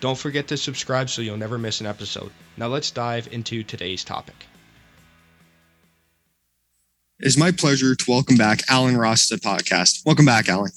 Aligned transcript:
Don't 0.00 0.16
forget 0.16 0.46
to 0.48 0.56
subscribe 0.56 1.10
so 1.10 1.22
you'll 1.22 1.36
never 1.36 1.58
miss 1.58 1.80
an 1.80 1.86
episode. 1.86 2.30
Now 2.56 2.68
let's 2.68 2.90
dive 2.90 3.28
into 3.32 3.64
today's 3.64 4.04
topic. 4.04 4.46
It's 7.18 7.36
my 7.36 7.50
pleasure 7.50 7.96
to 7.96 8.04
welcome 8.06 8.36
back 8.36 8.60
Alan 8.68 8.96
Ross 8.96 9.28
to 9.28 9.36
the 9.36 9.40
podcast. 9.40 10.06
Welcome 10.06 10.24
back, 10.24 10.48
Alan. 10.48 10.70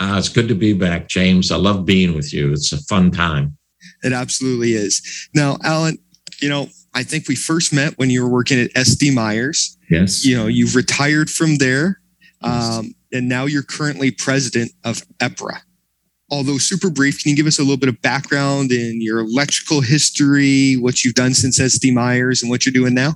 Uh, 0.00 0.16
it's 0.18 0.28
good 0.28 0.48
to 0.48 0.56
be 0.56 0.72
back, 0.72 1.08
James. 1.08 1.52
I 1.52 1.56
love 1.56 1.86
being 1.86 2.14
with 2.14 2.34
you. 2.34 2.50
It's 2.52 2.72
a 2.72 2.82
fun 2.84 3.12
time. 3.12 3.56
It 4.02 4.12
absolutely 4.12 4.72
is. 4.72 5.28
Now, 5.34 5.56
Alan, 5.62 5.98
you 6.40 6.48
know, 6.48 6.68
I 6.94 7.04
think 7.04 7.28
we 7.28 7.36
first 7.36 7.72
met 7.72 7.96
when 7.96 8.10
you 8.10 8.22
were 8.22 8.28
working 8.28 8.58
at 8.58 8.72
SD 8.72 9.14
Myers. 9.14 9.78
Yes. 9.88 10.24
You 10.24 10.36
know, 10.36 10.48
you've 10.48 10.74
retired 10.74 11.30
from 11.30 11.58
there, 11.58 12.00
um, 12.42 12.94
and 13.12 13.28
now 13.28 13.44
you're 13.44 13.62
currently 13.62 14.10
president 14.10 14.72
of 14.82 15.06
EPRA 15.18 15.60
although 16.34 16.58
super 16.58 16.90
brief, 16.90 17.22
can 17.22 17.30
you 17.30 17.36
give 17.36 17.46
us 17.46 17.58
a 17.58 17.62
little 17.62 17.76
bit 17.76 17.88
of 17.88 18.00
background 18.02 18.72
in 18.72 19.00
your 19.00 19.20
electrical 19.20 19.80
history, 19.80 20.74
what 20.74 21.04
you've 21.04 21.14
done 21.14 21.32
since 21.32 21.60
SD 21.60 21.94
Myers, 21.94 22.42
and 22.42 22.50
what 22.50 22.66
you're 22.66 22.72
doing 22.72 22.92
now? 22.92 23.14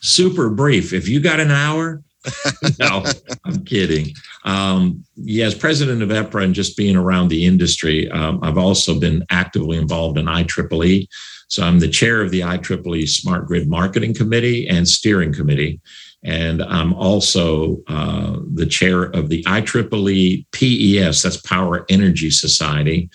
Super 0.00 0.50
brief. 0.50 0.92
If 0.92 1.08
you 1.08 1.18
got 1.18 1.40
an 1.40 1.50
hour, 1.50 2.02
no, 2.78 3.04
I'm 3.44 3.64
kidding. 3.64 4.14
Um, 4.44 5.02
yeah, 5.16 5.46
as 5.46 5.54
president 5.54 6.02
of 6.02 6.10
EPRA 6.10 6.44
and 6.44 6.54
just 6.54 6.76
being 6.76 6.94
around 6.94 7.28
the 7.28 7.44
industry, 7.46 8.10
um, 8.10 8.38
I've 8.42 8.58
also 8.58 9.00
been 9.00 9.24
actively 9.30 9.78
involved 9.78 10.18
in 10.18 10.26
IEEE. 10.26 11.08
So 11.48 11.64
I'm 11.64 11.80
the 11.80 11.88
chair 11.88 12.20
of 12.20 12.30
the 12.30 12.40
IEEE 12.40 13.08
Smart 13.08 13.46
Grid 13.46 13.68
Marketing 13.68 14.14
Committee 14.14 14.68
and 14.68 14.86
Steering 14.86 15.32
Committee. 15.32 15.80
And 16.24 16.62
I'm 16.62 16.94
also 16.94 17.82
uh, 17.88 18.36
the 18.54 18.66
chair 18.66 19.02
of 19.02 19.28
the 19.28 19.42
IEEE 19.44 20.46
PES, 20.52 21.22
that's 21.22 21.36
Power 21.38 21.84
Energy 21.88 22.30
Society, 22.30 23.10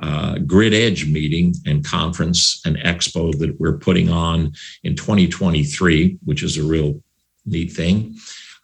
uh, 0.00 0.38
Grid 0.38 0.74
Edge 0.74 1.06
meeting 1.06 1.54
and 1.66 1.84
conference 1.84 2.60
and 2.64 2.76
expo 2.78 3.36
that 3.38 3.58
we're 3.58 3.78
putting 3.78 4.10
on 4.10 4.52
in 4.82 4.94
2023, 4.94 6.18
which 6.24 6.42
is 6.42 6.56
a 6.56 6.62
real 6.62 7.02
neat 7.46 7.72
thing. 7.72 8.16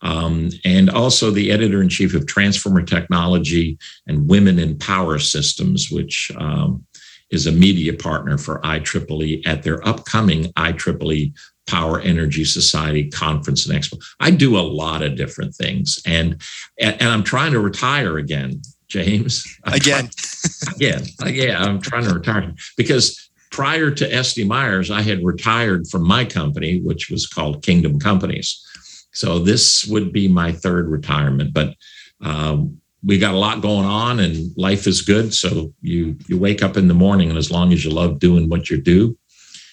Um, 0.03 0.50
and 0.64 0.91
also 0.91 1.31
the 1.31 1.50
editor 1.50 1.81
in 1.81 1.88
chief 1.88 2.14
of 2.14 2.27
Transformer 2.27 2.83
Technology 2.83 3.78
and 4.06 4.28
Women 4.28 4.58
in 4.58 4.78
Power 4.78 5.19
Systems, 5.19 5.91
which 5.91 6.31
um, 6.36 6.84
is 7.31 7.47
a 7.47 7.53
media 7.53 7.92
partner 7.92 8.38
for 8.38 8.60
IEEE 8.60 9.47
at 9.47 9.62
their 9.62 9.86
upcoming 9.86 10.53
IEEE 10.53 11.33
Power 11.67 12.00
Energy 12.00 12.45
Society 12.45 13.11
conference 13.11 13.67
and 13.67 13.78
expo. 13.78 14.03
I 14.20 14.31
do 14.31 14.56
a 14.56 14.61
lot 14.61 15.03
of 15.03 15.17
different 15.17 15.55
things, 15.55 16.00
and 16.06 16.41
and, 16.81 17.03
I'm 17.03 17.25
trying 17.25 17.53
to 17.53 17.61
retire 17.61 18.19
again, 18.19 18.62
James. 18.89 19.45
I'm 19.64 19.75
again, 19.75 20.11
trying, 20.17 20.75
again, 20.77 21.03
yeah. 21.34 21.62
I'm 21.62 21.81
trying 21.81 22.05
to 22.05 22.14
retire 22.14 22.55
because 22.77 23.31
prior 23.50 23.91
to 23.91 24.09
SD 24.09 24.47
Myers, 24.47 24.91
I 24.91 25.03
had 25.03 25.25
retired 25.25 25.89
from 25.89 26.06
my 26.06 26.25
company, 26.25 26.81
which 26.81 27.11
was 27.11 27.26
called 27.26 27.62
Kingdom 27.62 27.99
Companies. 27.99 28.62
So 29.12 29.38
this 29.38 29.87
would 29.87 30.12
be 30.12 30.28
my 30.28 30.53
third 30.53 30.88
retirement, 30.88 31.53
but. 31.53 31.75
Um, 32.22 32.81
we 33.05 33.19
got 33.19 33.34
a 33.34 33.38
lot 33.38 33.60
going 33.60 33.84
on 33.84 34.19
and 34.21 34.50
life 34.56 34.87
is 34.87 35.03
good 35.03 35.32
so 35.32 35.72
you 35.81 36.16
you 36.26 36.38
wake 36.38 36.62
up 36.62 36.76
in 36.76 36.88
the 36.88 36.94
morning 36.94 37.28
and 37.28 37.38
as 37.38 37.50
long 37.50 37.72
as 37.72 37.84
you 37.84 37.91
love 37.91 38.19
doing 38.19 38.49
what 38.49 38.69
you 38.71 38.81
do 38.81 39.16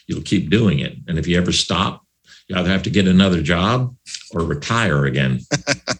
you'll 0.07 0.21
keep 0.21 0.49
doing 0.49 0.79
it. 0.79 0.95
And 1.07 1.17
if 1.17 1.27
you 1.27 1.37
ever 1.37 1.51
stop, 1.51 2.03
you 2.47 2.55
either 2.55 2.69
have 2.69 2.83
to 2.83 2.89
get 2.89 3.07
another 3.07 3.41
job 3.41 3.95
or 4.33 4.43
retire 4.43 5.05
again. 5.05 5.39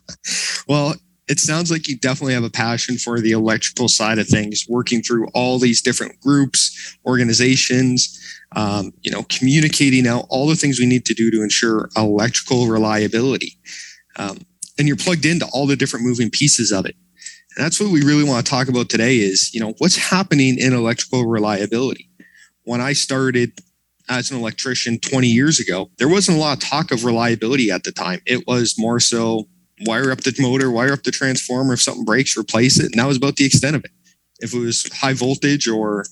well, 0.68 0.96
it 1.28 1.40
sounds 1.40 1.72
like 1.72 1.88
you 1.88 1.98
definitely 1.98 2.34
have 2.34 2.44
a 2.44 2.50
passion 2.50 2.98
for 2.98 3.20
the 3.20 3.32
electrical 3.32 3.88
side 3.88 4.20
of 4.20 4.28
things, 4.28 4.66
working 4.68 5.02
through 5.02 5.28
all 5.34 5.58
these 5.58 5.82
different 5.82 6.20
groups, 6.20 6.98
organizations, 7.06 8.20
um, 8.56 8.94
you 9.02 9.12
know, 9.12 9.24
communicating 9.30 10.06
out 10.06 10.26
all 10.30 10.48
the 10.48 10.56
things 10.56 10.80
we 10.80 10.86
need 10.86 11.06
to 11.06 11.14
do 11.14 11.32
to 11.32 11.42
ensure 11.42 11.90
electrical 11.96 12.68
reliability. 12.68 13.58
Um, 14.18 14.40
and 14.78 14.88
you're 14.88 14.98
plugged 14.98 15.26
into 15.26 15.48
all 15.54 15.66
the 15.66 15.76
different 15.76 16.06
moving 16.06 16.30
pieces 16.30 16.72
of 16.72 16.86
it. 16.86 16.96
And 17.56 17.66
that's 17.66 17.80
what 17.80 17.92
we 17.92 18.04
really 18.04 18.24
want 18.24 18.46
to 18.46 18.50
talk 18.50 18.68
about 18.68 18.90
today 18.90 19.18
is, 19.18 19.54
you 19.54 19.60
know, 19.60 19.74
what's 19.78 19.96
happening 19.96 20.58
in 20.58 20.74
electrical 20.74 21.26
reliability. 21.26 22.10
When 22.64 22.82
I 22.82 22.94
started 22.94 23.54
as 24.10 24.32
an 24.32 24.38
electrician 24.38 25.00
20 25.00 25.28
years 25.28 25.60
ago, 25.60 25.90
there 25.98 26.10
wasn't 26.10 26.38
a 26.38 26.40
lot 26.40 26.58
of 26.58 26.70
talk 26.70 26.92
of 26.92 27.06
reliability 27.06 27.72
at 27.72 27.84
the 27.84 27.92
time. 27.92 28.22
It 28.26 28.46
was 28.48 28.76
more 28.78 29.00
so 29.00 29.48
wire 29.86 30.12
up 30.12 30.22
the 30.22 30.36
motor, 30.40 30.70
wire 30.72 30.94
up 30.94 31.04
the 31.04 31.12
transformer. 31.12 31.74
If 31.74 31.82
something 31.82 32.06
breaks, 32.06 32.38
replace 32.38 32.80
it. 32.80 32.92
And 32.92 33.00
that 33.00 33.08
was 33.08 33.18
about 33.18 33.38
the 33.38 33.46
extent 33.46 33.76
of 33.76 33.84
it. 33.84 33.92
If 34.40 34.54
it 34.54 34.60
was 34.60 34.92
high 34.94 35.14
voltage 35.14 35.68
or 35.68 36.06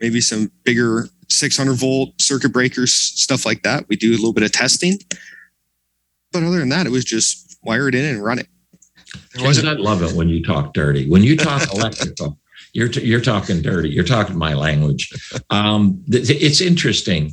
maybe 0.00 0.20
some 0.20 0.50
bigger 0.64 1.08
600 1.28 1.74
volt 1.74 2.20
circuit 2.20 2.52
breakers, 2.52 2.94
stuff 2.94 3.44
like 3.44 3.62
that, 3.62 3.86
we 3.88 3.96
do 3.96 4.10
a 4.10 4.16
little 4.16 4.32
bit 4.32 4.44
of 4.44 4.52
testing. 4.52 4.98
But 6.32 6.42
other 6.42 6.58
than 6.58 6.70
that, 6.70 6.86
it 6.86 6.90
was 6.90 7.04
just 7.04 7.58
wire 7.62 7.88
it 7.88 7.94
in 7.94 8.04
and 8.04 8.24
run 8.24 8.38
it. 8.38 8.48
James, 9.36 9.64
I 9.64 9.72
love 9.74 10.02
it 10.02 10.14
when 10.16 10.28
you 10.28 10.42
talk 10.42 10.74
dirty. 10.74 11.08
When 11.08 11.22
you 11.22 11.36
talk 11.36 11.62
electrical, 11.74 12.38
you're 12.74 12.88
t- 12.88 13.06
you're 13.06 13.20
talking 13.20 13.62
dirty. 13.62 13.88
You're 13.88 14.04
talking 14.04 14.36
my 14.36 14.52
language. 14.52 15.10
Um, 15.48 16.04
th- 16.10 16.28
it's 16.28 16.60
interesting. 16.60 17.32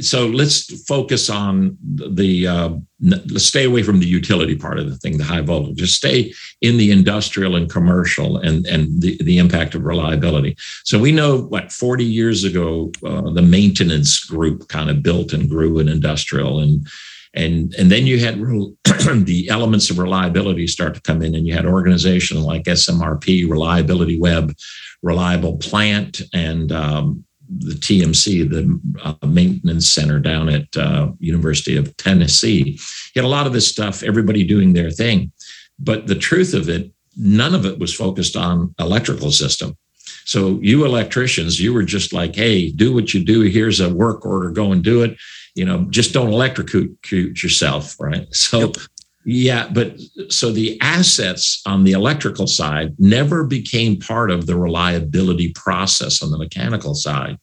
So 0.00 0.26
let's 0.26 0.82
focus 0.86 1.28
on 1.28 1.76
the. 1.82 2.46
Uh, 2.46 2.70
let's 3.00 3.44
stay 3.44 3.64
away 3.64 3.82
from 3.82 4.00
the 4.00 4.06
utility 4.06 4.56
part 4.56 4.78
of 4.78 4.88
the 4.88 4.96
thing, 4.96 5.18
the 5.18 5.24
high 5.24 5.40
voltage. 5.40 5.76
Just 5.76 5.94
stay 5.94 6.32
in 6.62 6.78
the 6.78 6.90
industrial 6.90 7.56
and 7.56 7.70
commercial, 7.70 8.38
and 8.38 8.66
and 8.66 9.02
the 9.02 9.16
the 9.22 9.38
impact 9.38 9.74
of 9.74 9.84
reliability. 9.84 10.56
So 10.84 10.98
we 10.98 11.12
know 11.12 11.42
what 11.42 11.72
40 11.72 12.04
years 12.04 12.44
ago, 12.44 12.90
uh, 13.04 13.30
the 13.32 13.42
maintenance 13.42 14.24
group 14.24 14.68
kind 14.68 14.90
of 14.90 15.02
built 15.02 15.32
and 15.32 15.50
grew 15.50 15.80
in 15.80 15.88
industrial 15.88 16.60
and 16.60 16.86
and 17.34 17.74
and 17.74 17.90
then 17.90 18.06
you 18.06 18.18
had 18.18 18.38
the 19.24 19.46
elements 19.50 19.90
of 19.90 19.98
reliability 19.98 20.66
start 20.66 20.94
to 20.94 21.00
come 21.00 21.22
in 21.22 21.34
and 21.34 21.46
you 21.46 21.54
had 21.54 21.66
organizations 21.66 22.40
like 22.40 22.64
smrp 22.64 23.48
reliability 23.48 24.18
web 24.18 24.54
reliable 25.02 25.56
plant 25.58 26.22
and 26.32 26.72
um, 26.72 27.24
the 27.48 27.74
tmc 27.74 28.48
the 28.50 28.80
uh, 29.02 29.26
maintenance 29.26 29.90
center 29.90 30.18
down 30.18 30.48
at 30.48 30.76
uh, 30.76 31.10
university 31.18 31.76
of 31.76 31.96
tennessee. 31.96 32.78
You 33.14 33.22
had 33.22 33.24
a 33.24 33.28
lot 33.28 33.46
of 33.46 33.52
this 33.52 33.68
stuff 33.68 34.02
everybody 34.02 34.44
doing 34.44 34.72
their 34.72 34.90
thing. 34.90 35.32
But 35.78 36.08
the 36.08 36.14
truth 36.14 36.54
of 36.54 36.68
it 36.68 36.92
none 37.16 37.54
of 37.54 37.66
it 37.66 37.78
was 37.78 37.94
focused 37.94 38.36
on 38.36 38.74
electrical 38.78 39.32
system. 39.32 39.76
So 40.24 40.58
you 40.60 40.84
electricians 40.84 41.60
you 41.60 41.72
were 41.72 41.84
just 41.84 42.12
like 42.12 42.34
hey 42.34 42.70
do 42.70 42.92
what 42.92 43.14
you 43.14 43.24
do. 43.24 43.42
Here's 43.42 43.80
a 43.80 43.92
work 43.92 44.26
order. 44.26 44.50
Go 44.50 44.72
and 44.72 44.82
do 44.82 45.02
it 45.02 45.16
you 45.58 45.64
know, 45.64 45.84
just 45.90 46.14
don't 46.14 46.32
electrocute 46.32 47.42
yourself, 47.42 47.96
right? 47.98 48.28
So, 48.32 48.60
yep. 48.60 48.76
yeah, 49.24 49.68
but 49.72 49.98
so 50.28 50.52
the 50.52 50.80
assets 50.80 51.60
on 51.66 51.82
the 51.82 51.92
electrical 51.92 52.46
side 52.46 52.94
never 52.98 53.42
became 53.42 53.98
part 53.98 54.30
of 54.30 54.46
the 54.46 54.56
reliability 54.56 55.52
process 55.54 56.22
on 56.22 56.30
the 56.30 56.38
mechanical 56.38 56.94
side. 56.94 57.38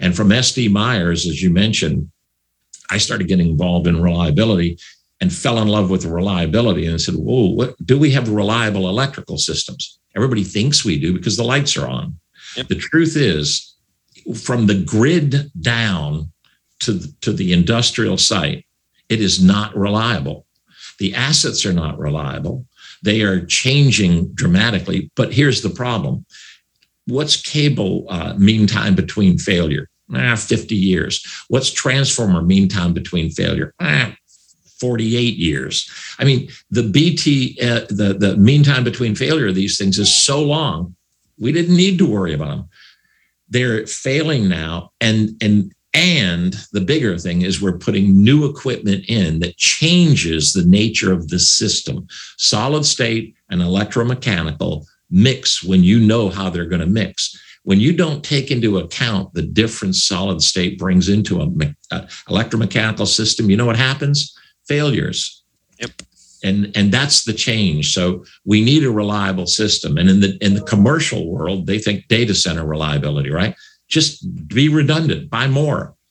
And 0.00 0.16
from 0.16 0.30
SD 0.30 0.72
Myers, 0.72 1.24
as 1.24 1.40
you 1.40 1.50
mentioned, 1.50 2.10
I 2.90 2.98
started 2.98 3.28
getting 3.28 3.48
involved 3.48 3.86
in 3.86 4.02
reliability 4.02 4.76
and 5.20 5.32
fell 5.32 5.62
in 5.62 5.68
love 5.68 5.88
with 5.88 6.04
reliability 6.04 6.86
and 6.86 7.00
said, 7.00 7.14
Whoa, 7.14 7.50
what 7.50 7.76
do 7.86 7.96
we 7.96 8.10
have 8.10 8.28
reliable 8.28 8.88
electrical 8.88 9.38
systems? 9.38 10.00
Everybody 10.16 10.42
thinks 10.42 10.84
we 10.84 10.98
do 10.98 11.12
because 11.12 11.36
the 11.36 11.44
lights 11.44 11.76
are 11.76 11.86
on. 11.86 12.18
Yep. 12.56 12.68
The 12.68 12.74
truth 12.74 13.16
is, 13.16 13.76
from 14.34 14.66
the 14.66 14.82
grid 14.82 15.50
down, 15.60 16.32
to, 16.82 17.20
to 17.20 17.32
the 17.32 17.52
industrial 17.52 18.16
site, 18.18 18.66
it 19.08 19.20
is 19.20 19.42
not 19.42 19.76
reliable. 19.76 20.46
The 20.98 21.14
assets 21.14 21.64
are 21.66 21.72
not 21.72 21.98
reliable. 21.98 22.66
They 23.02 23.22
are 23.22 23.44
changing 23.46 24.32
dramatically. 24.34 25.10
But 25.16 25.32
here's 25.32 25.62
the 25.62 25.70
problem 25.70 26.24
what's 27.06 27.40
cable 27.40 28.06
uh, 28.08 28.34
mean 28.34 28.66
time 28.66 28.94
between 28.94 29.36
failure? 29.38 29.88
Ah, 30.14 30.36
50 30.36 30.74
years. 30.74 31.24
What's 31.48 31.72
transformer 31.72 32.42
mean 32.42 32.68
time 32.68 32.92
between 32.92 33.30
failure? 33.30 33.74
Ah, 33.80 34.14
48 34.78 35.36
years. 35.36 35.90
I 36.18 36.24
mean, 36.24 36.48
the 36.70 36.82
BT, 36.82 37.58
uh, 37.60 37.86
the, 37.88 38.14
the 38.18 38.36
mean 38.36 38.62
time 38.62 38.84
between 38.84 39.14
failure 39.14 39.48
of 39.48 39.54
these 39.54 39.78
things 39.78 39.98
is 39.98 40.14
so 40.14 40.42
long, 40.42 40.94
we 41.38 41.50
didn't 41.50 41.76
need 41.76 41.98
to 41.98 42.06
worry 42.06 42.34
about 42.34 42.48
them 42.56 42.68
they're 43.52 43.86
failing 43.86 44.48
now 44.48 44.90
and 45.00 45.30
and 45.42 45.72
and 45.94 46.54
the 46.72 46.80
bigger 46.80 47.18
thing 47.18 47.42
is 47.42 47.60
we're 47.60 47.76
putting 47.76 48.22
new 48.22 48.46
equipment 48.46 49.04
in 49.08 49.40
that 49.40 49.58
changes 49.58 50.52
the 50.52 50.64
nature 50.64 51.12
of 51.12 51.28
the 51.28 51.38
system. 51.38 52.06
Solid 52.38 52.86
state 52.86 53.34
and 53.50 53.60
electromechanical 53.60 54.86
mix 55.10 55.62
when 55.62 55.84
you 55.84 56.00
know 56.00 56.30
how 56.30 56.48
they're 56.48 56.64
going 56.64 56.80
to 56.80 56.86
mix. 56.86 57.38
When 57.64 57.78
you 57.78 57.92
don't 57.92 58.24
take 58.24 58.50
into 58.50 58.78
account 58.78 59.34
the 59.34 59.42
difference 59.42 60.02
solid 60.02 60.42
state 60.42 60.78
brings 60.78 61.08
into 61.08 61.42
a, 61.42 61.46
a 61.46 61.94
uh, 61.94 62.06
electromechanical 62.28 63.06
system 63.06 63.50
you 63.50 63.56
know 63.56 63.66
what 63.66 63.76
happens? 63.76 64.36
Failures. 64.66 65.42
Yep. 65.78 65.90
And 66.42 66.72
and 66.74 66.90
that's 66.90 67.24
the 67.24 67.34
change. 67.34 67.92
So 67.92 68.24
we 68.44 68.64
need 68.64 68.82
a 68.82 68.90
reliable 68.90 69.46
system. 69.46 69.98
And 69.98 70.08
in 70.08 70.20
the 70.20 70.38
in 70.44 70.54
the 70.54 70.62
commercial 70.62 71.30
world 71.30 71.66
they 71.66 71.78
think 71.78 72.08
data 72.08 72.34
center 72.34 72.64
reliability 72.64 73.30
right 73.30 73.54
just 73.92 74.48
be 74.48 74.68
redundant 74.68 75.30
buy 75.30 75.46
more. 75.46 75.94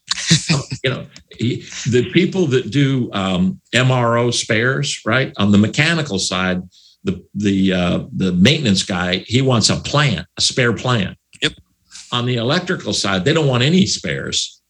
You 0.83 0.89
know 0.89 1.05
the 1.39 2.09
people 2.11 2.47
that 2.47 2.71
do 2.71 3.11
um, 3.13 3.61
mro 3.73 4.33
spares 4.33 4.99
right 5.05 5.31
on 5.37 5.51
the 5.51 5.57
mechanical 5.57 6.17
side 6.17 6.63
the 7.03 7.23
the 7.35 7.73
uh, 7.73 7.99
the 8.15 8.31
maintenance 8.31 8.83
guy 8.83 9.17
he 9.27 9.41
wants 9.41 9.69
a 9.69 9.77
plant 9.77 10.25
a 10.37 10.41
spare 10.41 10.73
plant. 10.73 11.17
Yep. 11.41 11.53
On 12.11 12.25
the 12.25 12.37
electrical 12.37 12.93
side 12.93 13.25
they 13.25 13.33
don't 13.33 13.47
want 13.47 13.63
any 13.63 13.85
spares. 13.85 14.61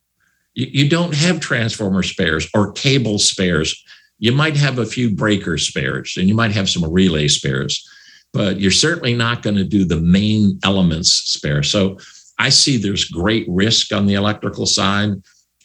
You, 0.53 0.67
you 0.69 0.89
don't 0.89 1.13
have 1.13 1.39
transformer 1.39 2.03
spares 2.03 2.49
or 2.53 2.73
cable 2.73 3.19
spares. 3.19 3.81
You 4.19 4.33
might 4.33 4.57
have 4.57 4.79
a 4.79 4.85
few 4.85 5.15
breaker 5.15 5.57
spares 5.57 6.15
and 6.17 6.27
you 6.27 6.35
might 6.35 6.51
have 6.51 6.69
some 6.69 6.83
relay 6.91 7.27
spares, 7.27 7.87
but 8.33 8.59
you're 8.59 8.71
certainly 8.71 9.13
not 9.13 9.43
going 9.43 9.55
to 9.55 9.63
do 9.63 9.85
the 9.85 10.01
main 10.01 10.59
elements 10.63 11.11
spare. 11.11 11.63
So 11.63 11.97
I 12.41 12.49
see 12.49 12.77
there's 12.77 13.05
great 13.05 13.45
risk 13.47 13.93
on 13.93 14.07
the 14.07 14.15
electrical 14.15 14.65
side. 14.65 15.11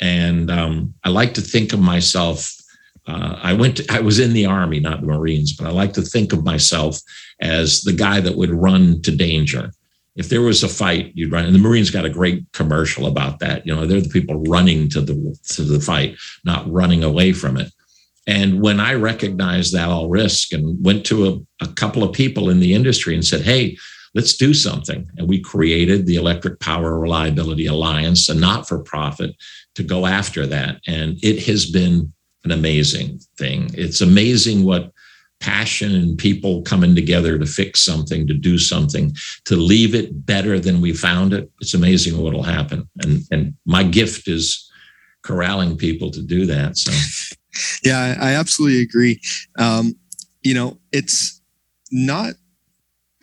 And 0.00 0.50
um, 0.50 0.94
I 1.05 1.08
like 1.08 1.32
to 1.34 1.40
think 1.40 1.73
of 1.73 1.81
myself. 1.81 2.52
Uh, 3.06 3.38
I 3.43 3.55
went. 3.55 3.78
To, 3.78 3.87
I 3.90 4.00
was 4.00 4.19
in 4.19 4.34
the 4.34 4.44
army, 4.44 4.78
not 4.78 5.00
the 5.00 5.06
Marines, 5.06 5.55
but 5.56 5.67
I 5.67 5.70
like 5.70 5.94
to 5.94 6.02
think 6.02 6.34
of 6.34 6.44
myself 6.44 7.00
as 7.40 7.81
the 7.82 7.94
guy 7.94 8.20
that 8.20 8.37
would 8.37 8.50
run 8.50 9.00
to 9.02 9.17
danger. 9.17 9.70
If 10.17 10.28
there 10.28 10.43
was 10.43 10.62
a 10.62 10.69
fight, 10.69 11.12
you'd 11.14 11.32
run. 11.32 11.46
And 11.46 11.55
the 11.55 11.67
Marines 11.67 11.90
got 11.90 12.05
a 12.05 12.11
great 12.11 12.44
commercial 12.52 13.06
about 13.06 13.38
that. 13.38 13.67
You 13.67 13.75
know, 13.75 13.87
they're 13.87 14.00
the 14.00 14.08
people 14.08 14.43
running 14.43 14.90
to 14.90 15.00
the 15.00 15.38
to 15.55 15.62
the 15.62 15.81
fight, 15.81 16.17
not 16.44 16.70
running 16.70 17.02
away 17.05 17.32
from 17.32 17.56
it. 17.56 17.72
And 18.26 18.61
when 18.61 18.81
I 18.81 18.94
recognized 18.94 19.72
that 19.72 19.88
all 19.88 20.08
risk 20.08 20.52
and 20.52 20.84
went 20.84 21.06
to 21.06 21.29
a, 21.29 21.64
a, 21.64 21.69
couple 21.75 22.02
of 22.02 22.12
people 22.12 22.50
in 22.50 22.58
the 22.58 22.75
industry 22.75 23.14
and 23.14 23.25
said, 23.25 23.43
hey, 23.43 23.76
let's 24.17 24.35
do 24.35 24.55
something. 24.55 25.09
And 25.19 25.29
we 25.29 25.39
created 25.39 26.07
the 26.07 26.17
Electric 26.17 26.59
Power 26.59 26.99
Reliability 26.99 27.67
Alliance, 27.67 28.31
a 28.31 28.35
not 28.35 28.67
for 28.67 28.79
profit, 28.79 29.37
to 29.75 29.83
go 29.83 30.07
after 30.07 30.47
that. 30.47 30.81
And 30.87 31.19
it 31.23 31.45
has 31.47 31.67
been 31.67 32.13
an 32.43 32.51
amazing 32.51 33.21
thing. 33.37 33.71
It's 33.75 34.01
amazing 34.01 34.65
what 34.65 34.91
passion 35.41 35.95
and 35.95 36.17
people 36.17 36.63
coming 36.63 36.95
together 36.95 37.39
to 37.39 37.45
fix 37.45 37.83
something, 37.83 38.27
to 38.27 38.33
do 38.33 38.57
something, 38.57 39.15
to 39.45 39.55
leave 39.55 39.95
it 39.95 40.25
better 40.25 40.59
than 40.59 40.81
we 40.81 40.95
found 40.95 41.35
it. 41.35 41.51
It's 41.61 41.75
amazing 41.75 42.17
what'll 42.19 42.43
happen. 42.43 42.89
And, 43.03 43.21
and 43.31 43.55
my 43.67 43.83
gift 43.83 44.29
is 44.29 44.67
corralling 45.23 45.77
people 45.77 46.11
to 46.13 46.23
do 46.23 46.47
that. 46.47 46.79
So 46.79 47.37
yeah, 47.85 48.17
I, 48.19 48.33
absolutely 48.33 48.81
agree. 48.81 49.21
Um, 49.59 49.95
you 50.43 50.55
know, 50.55 50.79
it's 50.91 51.43
not 51.91 52.35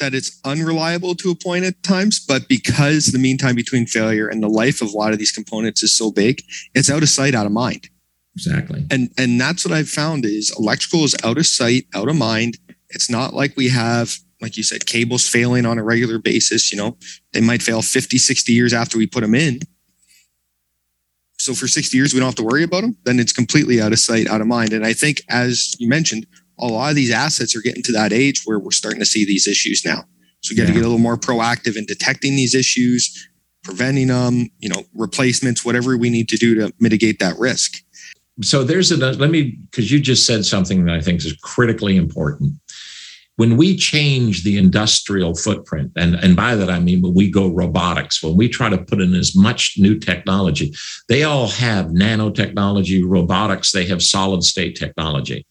that 0.04 0.14
it's 0.14 0.38
unreliable 0.44 1.16
to 1.16 1.32
a 1.32 1.36
point 1.36 1.64
at 1.64 1.82
times, 1.82 2.20
but 2.20 2.50
because 2.50 3.08
the 3.08 3.18
mean 3.18 3.38
time 3.38 3.56
between 3.56 3.86
failure 3.86 4.28
and 4.28 4.44
the 4.44 4.50
life 4.50 4.82
of 4.82 4.94
a 4.94 4.98
lot 4.98 5.14
of 5.14 5.20
these 5.20 5.32
components 5.32 5.82
is 5.82 5.98
so 5.98 6.12
big, 6.12 6.42
it's 6.76 6.90
out 6.90 7.04
of 7.04 7.10
sight, 7.10 7.34
out 7.34 7.46
of 7.46 7.54
mind. 7.54 7.90
Exactly. 8.36 8.86
And 8.92 9.12
and 9.18 9.40
that's 9.40 9.64
what 9.66 9.74
I've 9.74 9.90
found 9.90 10.26
is 10.26 10.54
electrical 10.60 11.06
is 11.06 11.16
out 11.24 11.38
of 11.38 11.46
sight, 11.46 11.86
out 11.96 12.10
of 12.10 12.18
mind. 12.18 12.58
It's 12.90 13.10
not 13.10 13.34
like 13.34 13.56
we 13.56 13.70
have, 13.70 14.18
like 14.42 14.58
you 14.58 14.64
said, 14.64 14.86
cables 14.86 15.28
failing 15.28 15.66
on 15.66 15.78
a 15.78 15.84
regular 15.84 16.18
basis. 16.18 16.72
You 16.72 16.78
know, 16.80 16.98
they 17.32 17.42
might 17.42 17.62
fail 17.62 17.82
50, 17.82 18.18
60 18.18 18.52
years 18.52 18.74
after 18.74 18.98
we 18.98 19.08
put 19.08 19.22
them 19.22 19.36
in. 19.36 19.62
So 21.38 21.54
for 21.54 21.68
60 21.68 21.96
years, 21.96 22.14
we 22.14 22.20
don't 22.20 22.28
have 22.28 22.36
to 22.36 22.44
worry 22.44 22.64
about 22.64 22.82
them. 22.82 22.98
Then 23.04 23.20
it's 23.20 23.34
completely 23.34 23.82
out 23.82 23.94
of 23.94 24.00
sight, 24.00 24.28
out 24.28 24.42
of 24.42 24.48
mind. 24.48 24.74
And 24.74 24.86
I 24.86 24.94
think, 24.94 25.22
as 25.30 25.76
you 25.80 25.88
mentioned, 25.88 26.26
a 26.60 26.68
lot 26.68 26.90
of 26.90 26.96
these 26.96 27.12
assets 27.12 27.56
are 27.56 27.62
getting 27.62 27.84
to 27.84 27.92
that 27.92 28.14
age 28.14 28.44
where 28.46 28.60
we're 28.60 28.72
starting 28.72 29.00
to 29.00 29.06
see 29.06 29.26
these 29.26 29.48
issues 29.48 29.84
now. 29.86 30.04
So 30.42 30.52
we 30.52 30.58
got 30.58 30.64
yeah. 30.64 30.68
to 30.68 30.74
get 30.74 30.80
a 30.80 30.88
little 30.88 30.98
more 30.98 31.18
proactive 31.18 31.78
in 31.78 31.86
detecting 31.86 32.36
these 32.36 32.54
issues, 32.54 33.30
preventing 33.64 34.08
them, 34.08 34.50
you 34.60 34.70
know, 34.70 34.84
replacements, 34.94 35.64
whatever 35.64 35.98
we 35.98 36.10
need 36.10 36.30
to 36.30 36.38
do 36.38 36.56
to 36.56 36.74
mitigate 36.80 37.20
that 37.20 37.38
risk. 37.40 37.74
So 38.42 38.64
there's 38.64 38.92
a 38.92 38.98
let 38.98 39.30
me 39.30 39.58
because 39.70 39.92
you 39.92 40.00
just 40.00 40.26
said 40.26 40.44
something 40.44 40.86
that 40.86 40.96
I 40.96 41.02
think 41.02 41.24
is 41.24 41.34
critically 41.44 41.98
important 41.98 42.54
when 43.36 43.58
we 43.58 43.76
change 43.76 44.44
the 44.44 44.58
industrial 44.58 45.36
footprint, 45.36 45.92
and, 45.96 46.16
and 46.16 46.36
by 46.36 46.56
that 46.56 46.70
I 46.70 46.80
mean 46.80 47.02
when 47.02 47.14
we 47.14 47.32
go 47.32 47.48
robotics, 47.48 48.22
when 48.22 48.36
we 48.36 48.48
try 48.48 48.70
to 48.70 48.78
put 48.78 49.02
in 49.02 49.16
as 49.16 49.36
much 49.36 49.76
new 49.78 49.98
technology, 49.98 50.74
they 51.10 51.24
all 51.24 51.48
have 51.48 51.88
nanotechnology, 51.88 53.04
robotics, 53.04 53.72
they 53.72 53.86
have 53.86 54.04
solid 54.04 54.44
state 54.44 54.76
technology. 54.76 55.48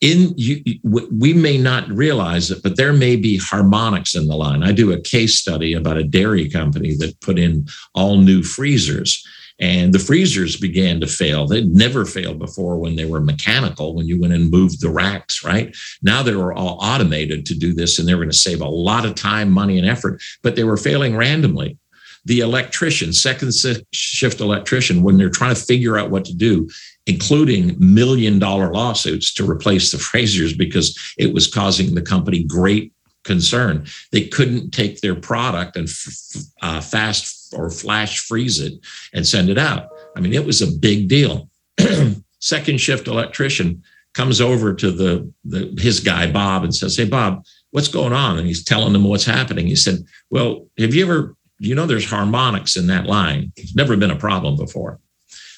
In 0.00 0.34
you, 0.36 0.62
we 0.82 1.32
may 1.32 1.56
not 1.56 1.88
realize 1.88 2.50
it, 2.50 2.62
but 2.62 2.76
there 2.76 2.92
may 2.92 3.16
be 3.16 3.38
harmonics 3.38 4.14
in 4.14 4.26
the 4.26 4.36
line. 4.36 4.62
I 4.62 4.72
do 4.72 4.92
a 4.92 5.00
case 5.00 5.38
study 5.38 5.72
about 5.72 5.96
a 5.96 6.04
dairy 6.04 6.48
company 6.50 6.94
that 6.96 7.20
put 7.20 7.38
in 7.38 7.66
all 7.94 8.18
new 8.18 8.42
freezers 8.42 9.24
and 9.60 9.92
the 9.92 9.98
freezers 9.98 10.56
began 10.56 11.00
to 11.00 11.06
fail. 11.06 11.46
They'd 11.46 11.72
never 11.72 12.04
failed 12.04 12.38
before 12.38 12.76
when 12.76 12.96
they 12.96 13.04
were 13.04 13.20
mechanical, 13.20 13.94
when 13.94 14.06
you 14.06 14.20
went 14.20 14.32
and 14.32 14.50
moved 14.50 14.80
the 14.80 14.90
racks, 14.90 15.44
right? 15.44 15.74
Now 16.02 16.22
they 16.22 16.34
were 16.34 16.52
all 16.52 16.78
automated 16.82 17.46
to 17.46 17.54
do 17.54 17.72
this, 17.72 17.98
and 17.98 18.08
they 18.08 18.14
were 18.14 18.24
going 18.24 18.30
to 18.30 18.36
save 18.36 18.60
a 18.60 18.68
lot 18.68 19.06
of 19.06 19.14
time, 19.14 19.50
money, 19.50 19.78
and 19.78 19.88
effort, 19.88 20.20
but 20.42 20.56
they 20.56 20.64
were 20.64 20.76
failing 20.76 21.16
randomly. 21.16 21.78
The 22.24 22.40
electrician, 22.40 23.12
second 23.12 23.52
shift 23.92 24.40
electrician, 24.40 25.02
when 25.02 25.18
they're 25.18 25.30
trying 25.30 25.54
to 25.54 25.60
figure 25.60 25.98
out 25.98 26.10
what 26.10 26.24
to 26.24 26.34
do, 26.34 26.68
including 27.06 27.76
million 27.78 28.38
dollar 28.38 28.72
lawsuits 28.72 29.32
to 29.34 29.48
replace 29.48 29.90
the 29.92 29.98
freezers 30.10 30.54
because 30.54 30.98
it 31.18 31.32
was 31.32 31.46
causing 31.46 31.94
the 31.94 32.02
company 32.02 32.44
great 32.44 32.92
concern. 33.24 33.86
They 34.12 34.26
couldn't 34.26 34.70
take 34.70 35.00
their 35.00 35.14
product 35.14 35.76
and 35.76 35.88
f- 35.88 36.36
uh, 36.62 36.80
fast 36.80 37.54
or 37.54 37.70
flash 37.70 38.20
freeze 38.20 38.60
it 38.60 38.74
and 39.12 39.26
send 39.26 39.48
it 39.48 39.58
out. 39.58 39.88
I 40.16 40.20
mean, 40.20 40.32
it 40.32 40.44
was 40.44 40.62
a 40.62 40.70
big 40.70 41.08
deal. 41.08 41.48
Second 42.40 42.80
shift 42.80 43.08
electrician 43.08 43.82
comes 44.12 44.40
over 44.40 44.72
to 44.74 44.90
the, 44.90 45.32
the 45.44 45.74
his 45.78 46.00
guy 46.00 46.30
Bob 46.30 46.62
and 46.62 46.74
says, 46.74 46.96
"Hey 46.96 47.06
Bob, 47.06 47.44
what's 47.70 47.88
going 47.88 48.12
on?" 48.12 48.38
And 48.38 48.46
he's 48.46 48.64
telling 48.64 48.94
him 48.94 49.04
what's 49.04 49.24
happening. 49.24 49.66
He 49.66 49.76
said, 49.76 50.04
"Well, 50.30 50.66
have 50.78 50.94
you 50.94 51.04
ever 51.04 51.34
you 51.58 51.74
know 51.74 51.86
there's 51.86 52.08
harmonics 52.08 52.76
in 52.76 52.86
that 52.88 53.06
line? 53.06 53.52
It's 53.56 53.74
never 53.74 53.96
been 53.96 54.10
a 54.10 54.16
problem 54.16 54.56
before." 54.56 55.00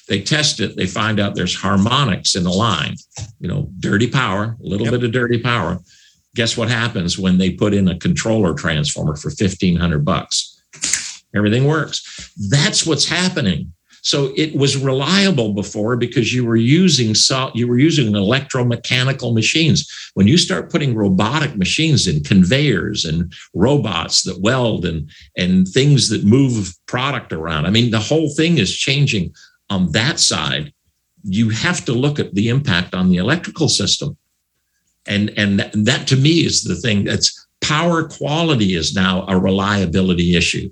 They 0.07 0.21
test 0.21 0.59
it, 0.59 0.75
they 0.75 0.87
find 0.87 1.19
out 1.19 1.35
there's 1.35 1.55
harmonics 1.55 2.35
in 2.35 2.43
the 2.43 2.51
line. 2.51 2.95
You 3.39 3.47
know, 3.47 3.69
dirty 3.79 4.09
power, 4.09 4.57
a 4.59 4.67
little 4.67 4.85
yep. 4.85 4.93
bit 4.93 5.03
of 5.03 5.11
dirty 5.11 5.39
power. 5.39 5.79
Guess 6.35 6.55
what 6.55 6.69
happens 6.69 7.17
when 7.17 7.37
they 7.37 7.51
put 7.51 7.73
in 7.73 7.87
a 7.87 7.97
controller 7.97 8.53
transformer 8.53 9.15
for 9.15 9.29
1500 9.29 10.05
bucks? 10.05 10.53
everything 11.35 11.65
works. 11.65 12.31
That's 12.49 12.85
what's 12.85 13.07
happening. 13.07 13.73
So 14.01 14.31
it 14.37 14.55
was 14.55 14.77
reliable 14.77 15.53
before 15.53 15.97
because 15.97 16.33
you 16.33 16.45
were 16.45 16.55
using 16.55 17.13
salt, 17.13 17.55
you 17.55 17.67
were 17.67 17.77
using 17.77 18.13
electromechanical 18.13 19.33
machines. 19.33 20.09
When 20.13 20.27
you 20.27 20.37
start 20.37 20.71
putting 20.71 20.95
robotic 20.95 21.57
machines 21.57 22.07
in 22.07 22.23
conveyors 22.23 23.03
and 23.03 23.33
robots 23.53 24.23
that 24.23 24.39
weld 24.39 24.85
and 24.85 25.09
and 25.35 25.67
things 25.67 26.07
that 26.09 26.23
move 26.23 26.73
product 26.85 27.33
around, 27.33 27.65
I 27.65 27.69
mean 27.69 27.91
the 27.91 27.99
whole 27.99 28.33
thing 28.33 28.59
is 28.59 28.77
changing 28.77 29.33
on 29.69 29.91
that 29.91 30.19
side. 30.19 30.73
You 31.23 31.49
have 31.49 31.83
to 31.85 31.93
look 31.93 32.19
at 32.19 32.33
the 32.33 32.49
impact 32.49 32.93
on 32.93 33.09
the 33.09 33.17
electrical 33.17 33.67
system. 33.67 34.17
And 35.05 35.33
and 35.37 35.59
that, 35.59 35.71
that 35.73 36.07
to 36.07 36.15
me 36.15 36.45
is 36.45 36.63
the 36.63 36.75
thing 36.75 37.05
that's 37.05 37.47
power 37.61 38.07
quality 38.07 38.75
is 38.75 38.93
now 38.93 39.25
a 39.27 39.37
reliability 39.37 40.35
issue 40.35 40.69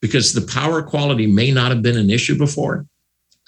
because 0.00 0.32
the 0.32 0.46
power 0.52 0.82
quality 0.82 1.26
may 1.26 1.50
not 1.50 1.70
have 1.70 1.82
been 1.82 1.98
an 1.98 2.10
issue 2.10 2.36
before. 2.36 2.86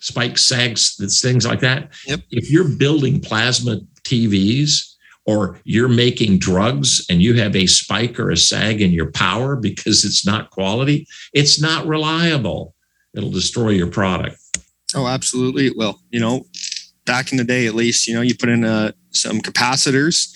Spikes, 0.00 0.44
sags, 0.44 0.96
things 1.20 1.46
like 1.46 1.60
that. 1.60 1.90
Yep. 2.06 2.20
If 2.30 2.50
you're 2.50 2.68
building 2.68 3.20
plasma 3.20 3.80
TVs 4.02 4.94
or 5.24 5.60
you're 5.64 5.88
making 5.88 6.38
drugs 6.38 7.06
and 7.08 7.22
you 7.22 7.34
have 7.34 7.54
a 7.54 7.66
spike 7.66 8.18
or 8.18 8.30
a 8.30 8.36
sag 8.36 8.82
in 8.82 8.90
your 8.90 9.12
power 9.12 9.54
because 9.54 10.04
it's 10.04 10.26
not 10.26 10.50
quality, 10.50 11.06
it's 11.32 11.60
not 11.60 11.86
reliable. 11.86 12.74
It'll 13.14 13.30
destroy 13.30 13.70
your 13.70 13.86
product. 13.86 14.41
Oh, 14.94 15.06
absolutely. 15.06 15.66
It 15.66 15.76
will. 15.76 16.00
You 16.10 16.20
know, 16.20 16.46
back 17.06 17.32
in 17.32 17.38
the 17.38 17.44
day, 17.44 17.66
at 17.66 17.74
least, 17.74 18.06
you 18.06 18.14
know, 18.14 18.20
you 18.20 18.34
put 18.36 18.48
in 18.48 18.64
uh, 18.64 18.92
some 19.10 19.40
capacitors 19.40 20.28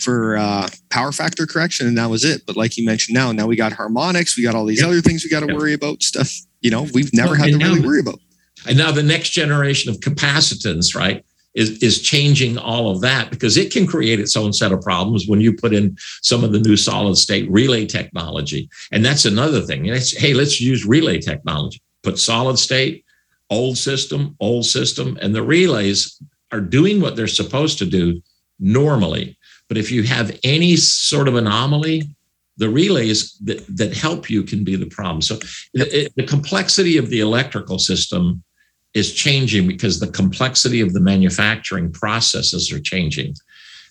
for 0.00 0.36
uh, 0.36 0.68
power 0.88 1.12
factor 1.12 1.46
correction, 1.46 1.86
and 1.86 1.98
that 1.98 2.10
was 2.10 2.24
it. 2.24 2.42
But 2.46 2.56
like 2.56 2.76
you 2.76 2.84
mentioned, 2.84 3.14
now 3.14 3.32
now 3.32 3.46
we 3.46 3.56
got 3.56 3.72
harmonics, 3.72 4.36
we 4.36 4.42
got 4.42 4.54
all 4.54 4.66
these 4.66 4.82
other 4.82 5.00
things 5.00 5.24
we 5.24 5.30
got 5.30 5.46
to 5.46 5.54
worry 5.54 5.74
about. 5.74 6.02
Stuff 6.02 6.32
you 6.60 6.70
know 6.70 6.86
we've 6.94 7.12
never 7.12 7.32
well, 7.32 7.40
had 7.40 7.50
to 7.50 7.58
really 7.58 7.80
worry 7.80 8.00
about. 8.00 8.18
And 8.66 8.76
now 8.76 8.90
the 8.90 9.02
next 9.02 9.30
generation 9.30 9.90
of 9.90 10.00
capacitance, 10.00 10.94
right? 10.94 11.24
is, 11.54 11.82
is 11.82 12.00
changing 12.00 12.58
all 12.58 12.90
of 12.90 13.00
that 13.00 13.30
because 13.30 13.56
it 13.56 13.72
can 13.72 13.86
create 13.86 14.20
its 14.20 14.36
own 14.36 14.52
set 14.52 14.72
of 14.72 14.80
problems 14.82 15.26
when 15.26 15.40
you 15.40 15.52
put 15.52 15.74
in 15.74 15.96
some 16.22 16.44
of 16.44 16.52
the 16.52 16.60
new 16.60 16.76
solid 16.76 17.16
state 17.16 17.50
relay 17.50 17.86
technology. 17.86 18.68
And 18.92 19.04
that's 19.04 19.24
another 19.24 19.60
thing. 19.60 19.86
It's, 19.86 20.16
hey, 20.16 20.34
let's 20.34 20.60
use 20.60 20.86
relay 20.86 21.18
technology. 21.18 21.82
Put 22.02 22.18
solid 22.18 22.58
state, 22.58 23.04
old 23.50 23.76
system, 23.76 24.36
old 24.40 24.64
system, 24.64 25.18
and 25.20 25.34
the 25.34 25.42
relays 25.42 26.20
are 26.52 26.60
doing 26.60 27.00
what 27.00 27.16
they're 27.16 27.26
supposed 27.26 27.78
to 27.78 27.86
do 27.86 28.20
normally. 28.58 29.36
But 29.68 29.78
if 29.78 29.90
you 29.90 30.02
have 30.04 30.38
any 30.42 30.76
sort 30.76 31.28
of 31.28 31.34
anomaly, 31.34 32.02
the 32.56 32.68
relays 32.68 33.38
that, 33.38 33.64
that 33.76 33.96
help 33.96 34.28
you 34.28 34.42
can 34.42 34.64
be 34.64 34.76
the 34.76 34.86
problem. 34.86 35.22
So 35.22 35.36
the, 35.72 36.10
the 36.16 36.26
complexity 36.26 36.96
of 36.98 37.08
the 37.08 37.20
electrical 37.20 37.78
system 37.78 38.42
is 38.94 39.14
changing 39.14 39.66
because 39.66 40.00
the 40.00 40.10
complexity 40.10 40.80
of 40.80 40.92
the 40.92 41.00
manufacturing 41.00 41.92
processes 41.92 42.72
are 42.72 42.80
changing. 42.80 43.34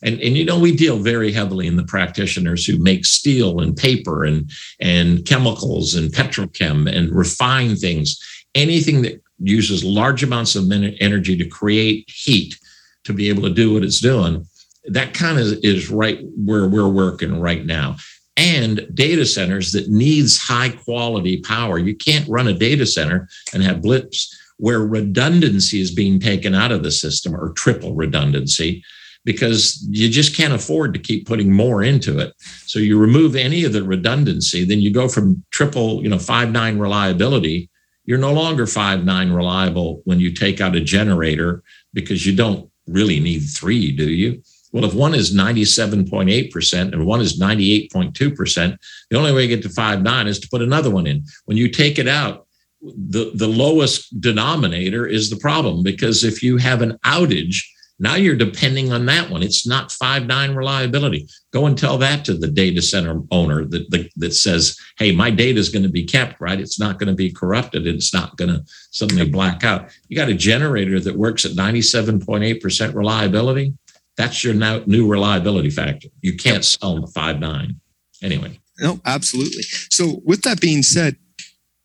And, 0.02 0.20
and 0.22 0.38
you 0.38 0.46
know, 0.46 0.60
we 0.60 0.76
deal 0.76 0.98
very 0.98 1.32
heavily 1.32 1.68
in 1.68 1.78
the 1.78 1.86
practitioners 1.86 2.66
who 2.66 2.78
make 2.78 3.06
steel 3.06 3.60
and 3.60 3.76
paper 3.76 4.24
and, 4.24 4.50
and 4.80 5.26
chemicals 5.26 5.96
and 5.96 6.12
petrochem 6.12 6.90
and 6.90 7.12
refine 7.12 7.76
things. 7.76 8.20
Anything 8.56 9.02
that 9.04 9.22
uses 9.40 9.84
large 9.84 10.24
amounts 10.24 10.56
of 10.56 10.72
energy 10.72 11.38
to 11.38 11.48
create 11.48 12.10
heat 12.10 12.58
to 13.06 13.14
be 13.14 13.30
able 13.30 13.44
to 13.44 13.54
do 13.54 13.74
what 13.74 13.84
it's 13.84 14.00
doing, 14.00 14.46
that 14.86 15.14
kind 15.14 15.40
of 15.40 15.48
is 15.64 15.90
right 15.90 16.20
where 16.36 16.68
we're 16.68 16.90
working 16.90 17.40
right 17.40 17.66
now 17.66 17.96
and 18.40 18.88
data 18.94 19.26
centers 19.26 19.74
that 19.74 19.90
needs 19.90 20.38
high 20.38 20.70
quality 20.70 21.42
power. 21.42 21.78
You 21.78 21.94
can't 21.94 22.28
run 22.30 22.48
a 22.48 22.54
data 22.54 22.86
center 22.86 23.28
and 23.54 23.62
have 23.62 23.82
blips 23.82 24.34
where 24.58 24.80
redundancy 24.80 25.82
is 25.82 25.92
being 25.92 26.22
taken 26.22 26.56
out 26.56 26.72
of 26.72 26.82
the 26.82 26.92
system 26.92 27.36
or 27.36 27.52
triple 27.54 27.96
redundancy 27.96 28.82
because 29.26 29.86
you 29.90 30.08
just 30.08 30.36
can't 30.38 30.54
afford 30.54 30.94
to 30.94 31.00
keep 31.00 31.28
putting 31.28 31.52
more 31.52 31.84
into 31.84 32.18
it. 32.18 32.34
So 32.66 32.80
you 32.80 32.98
remove 32.98 33.36
any 33.36 33.66
of 33.66 33.74
the 33.74 33.84
redundancy, 33.84 34.64
then 34.64 34.80
you 34.80 34.94
go 34.94 35.10
from 35.10 35.44
triple, 35.52 36.02
you 36.02 36.10
know, 36.10 36.18
five 36.18 36.50
nine 36.52 36.80
reliability. 36.80 37.70
You're 38.10 38.18
no 38.18 38.34
longer 38.34 38.66
five 38.66 39.06
nine 39.06 39.32
reliable 39.32 40.02
when 40.06 40.20
you 40.20 40.34
take 40.34 40.60
out 40.62 40.76
a 40.76 40.82
generator 40.82 41.62
because 41.94 42.26
you 42.26 42.36
don't 42.36 42.68
really 42.88 43.20
need 43.20 43.42
three, 43.42 43.92
do 43.92 44.10
you? 44.10 44.42
Well, 44.72 44.84
if 44.84 44.96
one 44.96 45.14
is 45.14 45.32
97.8% 45.32 46.92
and 46.92 47.06
one 47.06 47.22
is 47.22 47.40
98.2%, 47.40 48.78
the 49.12 49.18
only 49.18 49.32
way 49.32 49.44
to 49.44 49.56
get 49.56 49.62
to 49.62 49.70
five 49.70 50.02
nine 50.02 50.26
is 50.26 50.40
to 50.40 50.50
put 50.50 50.64
another 50.64 50.90
one 50.90 51.06
in. 51.06 51.24
When 51.46 51.56
you 51.56 51.70
take 51.70 52.00
it 52.00 52.08
out, 52.08 52.48
the, 52.82 53.30
the 53.36 53.48
lowest 53.48 54.20
denominator 54.20 55.06
is 55.06 55.30
the 55.30 55.38
problem 55.38 55.84
because 55.84 56.24
if 56.24 56.42
you 56.42 56.58
have 56.58 56.82
an 56.82 56.98
outage, 57.06 57.58
now 58.00 58.16
you're 58.16 58.36
depending 58.36 58.94
on 58.94 59.06
that 59.08 59.30
one. 59.30 59.44
It's 59.44 59.68
not 59.68 59.92
five 59.92 60.26
nine 60.26 60.56
reliability. 60.56 61.28
Go 61.52 61.66
and 61.66 61.78
tell 61.78 61.98
that 61.98 62.24
to 62.26 62.34
the 62.34 62.48
data 62.48 62.82
center 62.82 63.22
owner 63.32 63.66
that 63.66 63.90
that, 63.92 64.10
that 64.16 64.34
says, 64.34 64.78
"Hey, 64.98 65.12
my 65.14 65.30
data 65.30 65.60
is 65.60 65.70
going 65.70 65.84
to 65.84 65.90
be 65.90 66.06
kept 66.06 66.40
right. 66.40 66.60
It's 66.60 66.80
not 66.80 66.98
going 66.98 67.10
to 67.10 67.16
be 67.16 67.32
corrupted. 67.32 67.86
It's 67.86 68.14
not 68.14 68.38
going 68.38 68.52
to 68.52 68.64
suddenly 68.92 69.30
black 69.30 69.64
out." 69.64 69.90
You 70.08 70.16
got 70.16 70.30
a 70.30 70.34
generator 70.34 71.00
that 71.02 71.18
works 71.18 71.46
at 71.46 71.56
ninety 71.56 71.82
seven 71.82 72.20
point 72.20 72.44
eight 72.44 72.62
percent 72.62 72.96
reliability. 72.96 73.74
That's 74.16 74.44
your 74.44 74.54
now 74.54 74.82
new 74.86 75.08
reliability 75.08 75.70
factor. 75.70 76.08
You 76.22 76.36
can't 76.38 76.64
sell 76.64 77.02
the 77.02 77.08
five 77.08 77.40
nine. 77.40 77.80
Anyway. 78.24 78.60
No, 78.80 79.02
absolutely. 79.06 79.64
So, 79.90 80.22
with 80.24 80.44
that 80.44 80.62
being 80.62 80.84
said, 80.84 81.18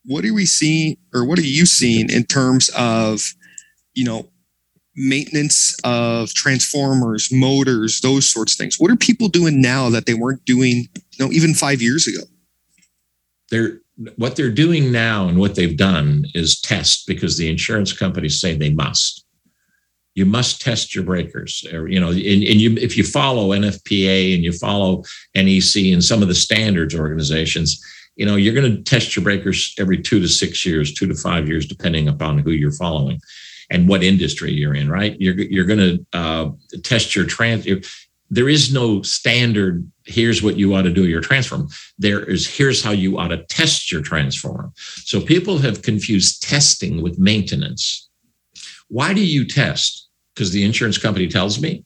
what 0.05 0.25
are 0.25 0.35
we 0.35 0.47
seeing 0.47 0.97
or 1.13 1.25
what 1.25 1.39
are 1.39 1.43
you 1.43 1.67
seeing 1.67 2.11
in 2.11 2.25
terms 2.25 2.71
of 2.77 3.35
you 3.95 4.05
know 4.05 4.29
maintenance 4.97 5.77
of 5.85 6.33
transformers 6.35 7.31
motors 7.33 8.01
those 8.01 8.29
sorts 8.29 8.53
of 8.53 8.59
things. 8.59 8.79
What 8.79 8.91
are 8.91 8.97
people 8.97 9.29
doing 9.29 9.61
now 9.61 9.91
that 9.91 10.07
they 10.07 10.15
weren't 10.15 10.45
doing 10.45 10.89
you 11.13 11.25
know 11.25 11.33
even 11.33 11.55
five 11.55 11.83
years 11.83 12.07
ago? 12.07 12.25
They're 13.51 13.81
what 14.17 14.37
they're 14.37 14.51
doing 14.51 14.91
now 14.91 15.29
and 15.29 15.39
what 15.39 15.55
they've 15.55 15.77
done 15.77 16.25
is 16.35 16.61
test 16.61 17.07
because 17.07 17.37
the 17.37 17.49
insurance 17.49 17.93
companies 17.93 18.41
say 18.41 18.57
they 18.57 18.71
must. 18.71 19.25
You 20.17 20.27
must 20.27 20.61
test 20.61 20.95
your 20.95 21.05
breakers 21.05 21.67
or, 21.73 21.89
you 21.89 21.99
know 21.99 22.11
and, 22.11 22.19
and 22.19 22.61
you 22.61 22.77
if 22.77 22.97
you 22.97 23.03
follow 23.03 23.49
nfpa 23.49 24.35
and 24.35 24.45
you 24.45 24.53
follow 24.53 25.03
nec 25.35 25.75
and 25.77 26.05
some 26.05 26.23
of 26.23 26.29
the 26.29 26.37
standards 26.37 26.95
organizations 26.95 27.85
you 28.15 28.25
know 28.25 28.37
you're 28.37 28.55
going 28.55 28.77
to 28.77 28.83
test 28.83 29.17
your 29.17 29.25
breakers 29.25 29.75
every 29.77 30.01
two 30.01 30.21
to 30.21 30.29
six 30.29 30.65
years 30.65 30.95
two 30.95 31.09
to 31.09 31.17
five 31.17 31.49
years 31.49 31.67
depending 31.67 32.07
upon 32.07 32.39
who 32.39 32.53
you're 32.53 32.71
following 32.71 33.19
and 33.75 33.89
what 33.89 34.03
industry 34.03 34.53
you're 34.53 34.75
in 34.75 34.89
right? 34.89 35.17
You're, 35.21 35.35
you're 35.35 35.65
going 35.67 35.79
to 35.81 36.07
uh, 36.13 36.51
test 36.83 37.17
your 37.17 37.27
trans 37.27 37.67
there 38.31 38.49
is 38.49 38.73
no 38.73 39.03
standard 39.03 39.89
here's 40.07 40.43
what 40.43 40.57
you 40.57 40.75
ought 40.75 40.83
to 40.83 40.93
do 40.93 41.07
your 41.07 41.21
transform. 41.21 41.69
There 41.99 42.25
is 42.25 42.47
here's 42.47 42.83
how 42.83 42.91
you 42.91 43.19
ought 43.19 43.29
to 43.29 43.45
test 43.45 43.93
your 43.93 44.03
transform. 44.03 44.73
So 44.77 45.21
people 45.21 45.59
have 45.59 45.83
confused 45.83 46.43
testing 46.43 47.03
with 47.03 47.19
maintenance. 47.19 48.09
Why 48.89 49.15
do 49.15 49.25
you 49.25 49.47
test? 49.47 50.09
Because 50.35 50.51
the 50.53 50.65
insurance 50.65 50.99
company 50.99 51.29
tells 51.29 51.61
me? 51.61 51.85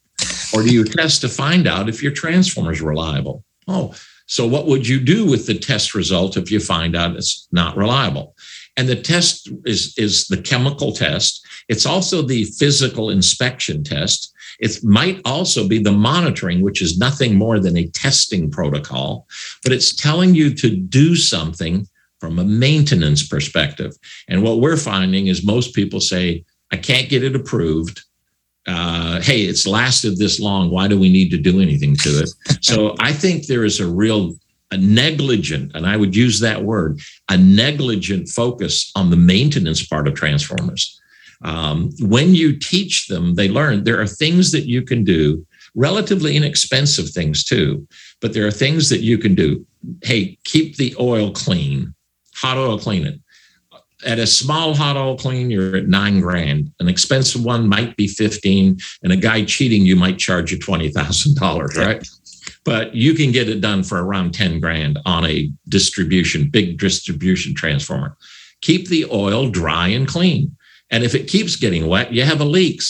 Or 0.55 0.63
do 0.63 0.73
you 0.73 0.85
test 0.85 1.21
to 1.21 1.29
find 1.29 1.67
out 1.67 1.89
if 1.89 2.03
your 2.03 2.13
transformer 2.13 2.73
is 2.73 2.81
reliable? 2.81 3.45
Oh 3.67 3.95
so, 4.31 4.47
what 4.47 4.67
would 4.67 4.87
you 4.87 5.01
do 5.01 5.25
with 5.25 5.47
the 5.47 5.59
test 5.59 5.95
result 5.95 6.37
if 6.37 6.51
you 6.51 6.61
find 6.61 6.95
out 6.95 7.17
it's 7.17 7.49
not 7.51 7.79
reliable? 7.79 8.37
And 8.79 8.89
the 8.89 8.97
test 8.97 9.51
is, 9.67 9.93
is 9.99 10.27
the 10.29 10.41
chemical 10.41 10.93
test. 10.93 11.47
It's 11.69 11.85
also 11.85 12.23
the 12.23 12.45
physical 12.45 13.11
inspection 13.11 13.85
test. 13.85 14.33
It 14.59 14.83
might 14.83 15.21
also 15.25 15.69
be 15.69 15.79
the 15.79 15.93
monitoring, 15.93 16.63
which 16.63 16.81
is 16.81 16.99
nothing 16.99 17.35
more 17.35 17.61
than 17.61 17.77
a 17.77 17.89
testing 17.89 18.51
protocol, 18.51 19.27
but 19.63 19.73
it's 19.73 19.95
telling 19.95 20.35
you 20.35 20.55
to 20.55 20.75
do 20.75 21.15
something 21.15 21.87
from 22.21 22.39
a 22.39 22.45
maintenance 22.45 23.27
perspective. 23.27 23.93
And 24.29 24.43
what 24.43 24.61
we're 24.61 24.77
finding 24.77 25.27
is 25.27 25.45
most 25.45 25.75
people 25.75 26.01
say, 26.01 26.45
I 26.73 26.77
can't 26.77 27.09
get 27.09 27.23
it 27.23 27.37
approved 27.37 28.03
uh, 28.69 29.21
hey, 29.23 29.43
it's 29.43 29.67
lasted 29.67 30.19
this 30.19 30.39
long. 30.39 30.71
Why 30.71 30.89
do 30.89 30.99
we 30.99 31.09
need 31.09 31.31
to 31.31 31.39
do 31.39 31.61
anything 31.61 31.97
to 31.97 32.11
it? 32.23 32.31
so 32.61 32.95
I 33.01 33.13
think 33.13 33.47
there 33.47 33.65
is 33.65 33.81
a 33.81 33.87
real 33.87 34.35
a 34.71 34.77
negligent, 34.77 35.73
and 35.75 35.87
I 35.87 35.97
would 35.97 36.15
use 36.15 36.41
that 36.41 36.63
word, 36.63 37.01
a 37.29 37.37
negligent 37.37 38.29
focus 38.29 38.91
on 38.95 39.11
the 39.11 39.17
maintenance 39.17 39.87
part 39.87 40.07
of 40.07 40.15
transformers. 40.15 41.01
Um, 41.43 41.91
when 42.01 42.35
you 42.35 42.59
teach 42.59 43.07
them, 43.07 43.35
they 43.35 43.49
learn 43.49 43.85
there 43.85 44.01
are 44.01 44.07
things 44.07 44.53
that 44.53 44.67
you 44.67 44.83
can 44.83 45.05
do, 45.05 45.47
relatively 45.75 46.37
inexpensive 46.37 47.11
things 47.11 47.45
too, 47.45 47.87
but 48.21 48.35
there 48.35 48.47
are 48.47 48.51
things 48.53 48.89
that 48.89 49.01
you 49.01 49.19
can 49.19 49.35
do. 49.35 49.65
Hey, 50.03 50.39
keep 50.45 50.77
the 50.77 50.95
oil 50.99 51.31
clean, 51.31 51.95
hot 52.35 52.59
oil 52.59 52.79
clean 52.79 53.07
it 53.07 53.21
at 54.05 54.19
a 54.19 54.27
small 54.27 54.75
hot 54.75 54.97
oil 54.97 55.17
clean, 55.17 55.51
you're 55.51 55.77
at 55.77 55.89
nine 55.89 56.21
grand. 56.21 56.71
An 56.81 56.89
expensive 56.89 57.45
one 57.45 57.69
might 57.69 57.97
be 57.97 58.07
15, 58.07 58.79
and 59.03 59.13
a 59.13 59.17
guy 59.17 59.45
cheating 59.45 59.85
you 59.85 59.97
might 59.97 60.19
charge 60.19 60.53
you 60.53 60.59
$20,000, 60.59 61.77
right? 61.77 62.09
But 62.69 62.95
you 62.95 63.15
can 63.15 63.33
get 63.33 63.49
it 63.49 63.61
done 63.61 63.83
for 63.83 64.05
around 64.05 64.35
10 64.35 64.61
grand 64.61 64.99
on 65.07 65.25
a 65.25 65.51
distribution, 65.69 66.51
big 66.51 66.79
distribution 66.79 67.55
transformer. 67.55 68.17
Keep 68.61 68.89
the 68.89 69.07
oil 69.07 69.49
dry 69.49 69.89
and 69.89 70.07
clean. 70.07 70.57
And 70.91 71.05
if 71.05 71.15
it 71.15 71.29
keeps 71.29 71.57
getting 71.57 71.87
wet, 71.87 72.13
you 72.13 72.25
have 72.25 72.41
a 72.41 72.45
leak. 72.45 72.83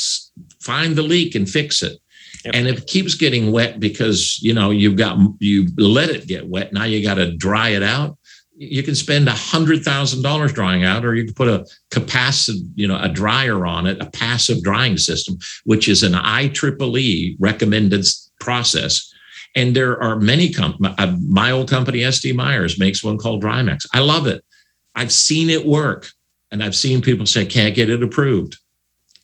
Find 0.60 0.96
the 0.96 1.02
leak 1.02 1.34
and 1.34 1.48
fix 1.48 1.82
it. 1.82 1.98
Yep. 2.44 2.54
And 2.54 2.68
if 2.68 2.78
it 2.78 2.86
keeps 2.86 3.14
getting 3.14 3.50
wet 3.52 3.80
because 3.80 4.40
you 4.40 4.54
know 4.54 4.70
you've 4.70 4.96
got 4.96 5.18
you 5.40 5.66
let 5.76 6.08
it 6.08 6.26
get 6.26 6.48
wet, 6.48 6.72
now 6.72 6.84
you 6.84 7.02
got 7.02 7.14
to 7.14 7.36
dry 7.36 7.70
it 7.70 7.82
out 7.82 8.18
you 8.58 8.82
can 8.82 8.96
spend 8.96 9.28
a 9.28 9.32
hundred 9.32 9.84
thousand 9.84 10.22
dollars 10.22 10.52
drying 10.52 10.82
out, 10.82 11.04
or 11.04 11.14
you 11.14 11.24
can 11.24 11.34
put 11.34 11.46
a 11.46 11.64
capacitive, 11.90 12.58
you 12.74 12.88
know, 12.88 13.00
a 13.00 13.08
dryer 13.08 13.64
on 13.64 13.86
it, 13.86 14.02
a 14.02 14.10
passive 14.10 14.62
drying 14.62 14.98
system, 14.98 15.38
which 15.64 15.88
is 15.88 16.02
an 16.02 16.12
IEEE 16.12 17.36
recommended 17.38 18.04
process. 18.40 19.14
And 19.54 19.74
there 19.74 20.00
are 20.02 20.16
many 20.16 20.52
companies. 20.52 20.94
Uh, 20.98 21.16
my 21.26 21.50
old 21.50 21.68
company, 21.68 22.00
SD 22.00 22.34
Myers, 22.34 22.78
makes 22.78 23.02
one 23.02 23.18
called 23.18 23.42
Drymax. 23.42 23.86
I 23.92 24.00
love 24.00 24.26
it. 24.26 24.44
I've 24.94 25.12
seen 25.12 25.50
it 25.50 25.66
work, 25.66 26.08
and 26.50 26.62
I've 26.62 26.76
seen 26.76 27.02
people 27.02 27.26
say 27.26 27.46
can't 27.46 27.74
get 27.74 27.90
it 27.90 28.02
approved 28.02 28.56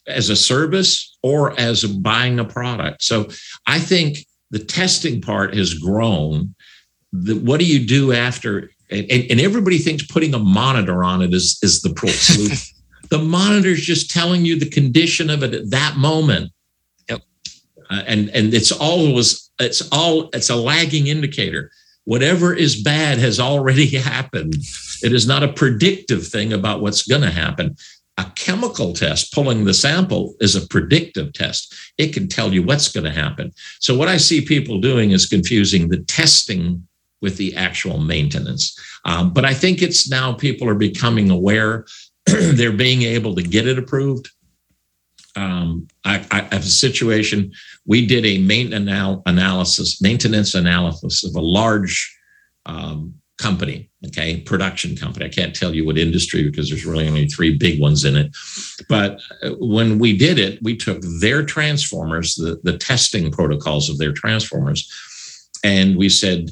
as 0.07 0.29
a 0.29 0.37
service 0.37 1.17
or 1.23 1.59
as 1.59 1.85
buying 1.85 2.39
a 2.39 2.45
product. 2.45 3.03
So 3.03 3.29
I 3.67 3.79
think 3.79 4.19
the 4.51 4.59
testing 4.59 5.21
part 5.21 5.55
has 5.55 5.75
grown. 5.75 6.55
The, 7.13 7.35
what 7.35 7.61
do 7.61 7.67
you 7.67 7.87
do 7.87 8.13
after 8.13 8.71
and, 8.91 9.11
and 9.11 9.41
everybody 9.41 9.79
thinks 9.79 10.07
putting 10.07 10.35
a 10.35 10.39
monitor 10.39 11.03
on 11.05 11.23
it 11.23 11.33
is, 11.35 11.59
is 11.63 11.81
the 11.81 11.93
pro 11.95 12.09
solution. 12.13 12.77
the 13.11 13.19
monitor 13.19 13.71
is 13.71 13.81
just 13.81 14.11
telling 14.11 14.45
you 14.45 14.59
the 14.59 14.69
condition 14.69 15.31
of 15.31 15.43
it 15.43 15.55
at 15.55 15.71
that 15.71 15.97
moment. 15.97 16.53
Uh, 17.91 18.03
and 18.07 18.29
and 18.31 18.55
it's 18.55 18.73
always 18.73 19.51
it's 19.59 19.89
all 19.93 20.31
it's 20.33 20.51
a 20.51 20.57
lagging 20.57 21.07
indicator. 21.07 21.71
Whatever 22.05 22.55
is 22.55 22.83
bad 22.83 23.19
has 23.19 23.41
already 23.41 23.87
happened. 23.99 24.55
It 25.03 25.13
is 25.13 25.27
not 25.27 25.43
a 25.43 25.53
predictive 25.53 26.27
thing 26.27 26.53
about 26.53 26.81
what's 26.81 27.07
going 27.07 27.23
to 27.23 27.31
happen. 27.31 27.77
A 28.17 28.31
chemical 28.37 28.93
test, 28.93 29.33
pulling 29.33 29.65
the 29.65 29.75
sample, 29.75 30.37
is 30.41 30.55
a 30.55 30.67
predictive 30.69 31.33
test. 31.33 31.75
It 31.99 32.13
can 32.13 32.29
tell 32.29 32.55
you 32.55 32.63
what's 32.63 32.93
going 32.93 33.05
to 33.05 33.11
happen. 33.11 33.53
So, 33.81 33.97
what 33.97 34.09
I 34.09 34.19
see 34.19 34.41
people 34.41 34.81
doing 34.81 35.11
is 35.11 35.27
confusing 35.27 35.89
the 35.89 35.99
testing 35.99 36.87
with 37.21 37.37
the 37.39 37.57
actual 37.57 37.99
maintenance. 37.99 38.79
Um, 39.05 39.33
but 39.33 39.45
I 39.45 39.55
think 39.55 39.83
it's 39.83 40.09
now 40.09 40.33
people 40.33 40.69
are 40.69 40.75
becoming 40.75 41.31
aware. 41.31 41.87
they're 42.27 42.73
being 42.73 43.03
able 43.03 43.35
to 43.35 43.43
get 43.43 43.67
it 43.67 43.79
approved. 43.79 44.31
Um, 45.37 45.89
I, 46.05 46.25
I, 46.31 46.43
have 46.55 46.63
a 46.63 46.63
situation. 46.63 47.53
We 47.87 48.07
did 48.07 48.25
a 48.25 48.39
maintenance 48.39 49.23
analysis, 49.27 50.01
maintenance 50.01 50.55
analysis 50.55 51.25
of 51.25 51.35
a 51.35 51.41
large 51.41 52.17
um, 52.67 53.15
company, 53.39 53.91
okay, 54.07 54.41
production 54.41 54.97
company. 54.97 55.27
I 55.27 55.29
can't 55.29 55.55
tell 55.55 55.75
you 55.75 55.85
what 55.85 55.99
industry 55.99 56.45
because 56.45 56.69
there's 56.69 56.87
really 56.87 57.09
only 57.09 57.27
three 57.27 57.57
big 57.57 57.81
ones 57.81 58.05
in 58.05 58.17
it. 58.17 58.35
But 58.89 59.21
uh, 59.43 59.51
when 59.59 59.99
we 59.99 60.17
did 60.17 60.39
it, 60.39 60.63
we 60.63 60.77
took 60.77 61.03
their 61.21 61.45
transformers, 61.45 62.37
the, 62.37 62.61
the 62.63 62.79
testing 62.79 63.33
protocols 63.33 63.91
of 63.91 63.99
their 63.99 64.13
transformers, 64.13 64.89
and 65.65 65.97
we 65.97 66.09
said, 66.09 66.51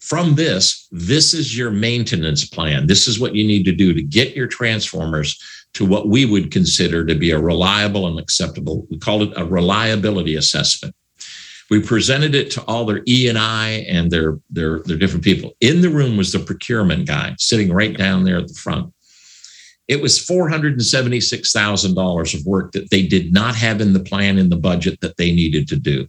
from 0.00 0.34
this, 0.34 0.86
this 0.90 1.32
is 1.32 1.56
your 1.56 1.70
maintenance 1.70 2.44
plan. 2.46 2.86
This 2.86 3.08
is 3.08 3.18
what 3.18 3.34
you 3.34 3.46
need 3.46 3.64
to 3.64 3.72
do 3.72 3.94
to 3.94 4.02
get 4.02 4.36
your 4.36 4.46
transformers 4.46 5.40
to 5.74 5.84
what 5.84 6.08
we 6.08 6.24
would 6.24 6.50
consider 6.50 7.04
to 7.04 7.14
be 7.14 7.30
a 7.30 7.38
reliable 7.38 8.06
and 8.06 8.18
acceptable. 8.18 8.86
We 8.90 8.98
call 8.98 9.22
it 9.22 9.32
a 9.36 9.44
reliability 9.44 10.36
assessment. 10.36 10.94
We 11.70 11.82
presented 11.82 12.34
it 12.34 12.50
to 12.52 12.62
all 12.62 12.84
their 12.84 13.02
E 13.08 13.28
and 13.28 13.38
I 13.38 13.86
and 13.88 14.10
their, 14.10 14.38
their 14.50 14.80
their 14.80 14.96
different 14.96 15.24
people. 15.24 15.56
In 15.60 15.80
the 15.80 15.88
room 15.88 16.16
was 16.16 16.32
the 16.32 16.38
procurement 16.38 17.06
guy 17.06 17.34
sitting 17.38 17.72
right 17.72 17.96
down 17.96 18.24
there 18.24 18.38
at 18.38 18.48
the 18.48 18.54
front. 18.54 18.92
It 19.88 20.00
was 20.00 20.22
four 20.22 20.48
hundred 20.48 20.74
and 20.74 20.84
seventy 20.84 21.20
six 21.20 21.52
thousand 21.52 21.94
dollars 21.94 22.34
of 22.34 22.46
work 22.46 22.72
that 22.72 22.90
they 22.90 23.06
did 23.06 23.32
not 23.32 23.54
have 23.56 23.80
in 23.80 23.92
the 23.92 24.00
plan 24.00 24.38
in 24.38 24.50
the 24.50 24.56
budget 24.56 25.00
that 25.00 25.16
they 25.16 25.32
needed 25.32 25.68
to 25.68 25.76
do. 25.76 26.06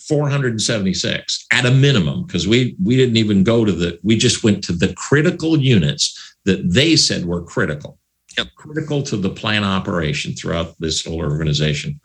476 0.00 1.46
at 1.52 1.66
a 1.66 1.70
minimum 1.70 2.24
because 2.24 2.48
we 2.48 2.74
we 2.82 2.96
didn't 2.96 3.16
even 3.16 3.44
go 3.44 3.64
to 3.64 3.72
the 3.72 3.98
we 4.02 4.16
just 4.16 4.42
went 4.42 4.64
to 4.64 4.72
the 4.72 4.92
critical 4.94 5.58
units 5.58 6.36
that 6.44 6.72
they 6.72 6.96
said 6.96 7.26
were 7.26 7.42
critical 7.42 7.98
yep. 8.36 8.48
critical 8.56 9.02
to 9.02 9.16
the 9.16 9.30
plan 9.30 9.64
operation 9.64 10.34
throughout 10.34 10.74
this 10.78 11.04
whole 11.04 11.20
organization. 11.20 12.00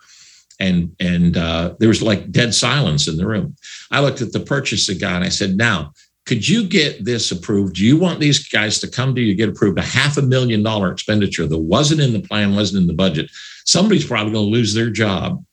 And 0.59 0.93
and 0.99 1.37
uh, 1.37 1.75
there 1.79 1.87
was 1.87 2.01
like 2.01 2.31
dead 2.31 2.53
silence 2.53 3.07
in 3.07 3.15
the 3.15 3.25
room. 3.25 3.55
I 3.91 4.01
looked 4.01 4.21
at 4.21 4.33
the 4.33 4.41
purchasing 4.41 4.97
guy 4.97 5.15
and 5.15 5.23
i 5.23 5.29
said 5.29 5.55
now 5.55 5.93
could 6.29 6.47
you 6.47 6.63
get 6.67 7.05
this 7.05 7.31
approved? 7.31 7.77
Do 7.77 7.83
you 7.83 7.97
want 7.97 8.19
these 8.19 8.47
guys 8.47 8.77
to 8.79 8.87
come 8.87 9.15
to 9.15 9.21
you 9.21 9.33
get 9.33 9.49
approved 9.49 9.79
a 9.79 9.81
half 9.81 10.15
a 10.15 10.21
million 10.21 10.61
dollar 10.61 10.91
expenditure 10.91 11.47
that 11.47 11.57
wasn't 11.57 12.01
in 12.01 12.13
the 12.13 12.21
plan 12.21 12.55
wasn't 12.55 12.81
in 12.81 12.87
the 12.87 12.93
budget? 12.93 13.31
Somebody's 13.65 14.05
probably 14.05 14.33
going 14.33 14.45
to 14.45 14.51
lose 14.51 14.75
their 14.75 14.91
job. 14.91 15.43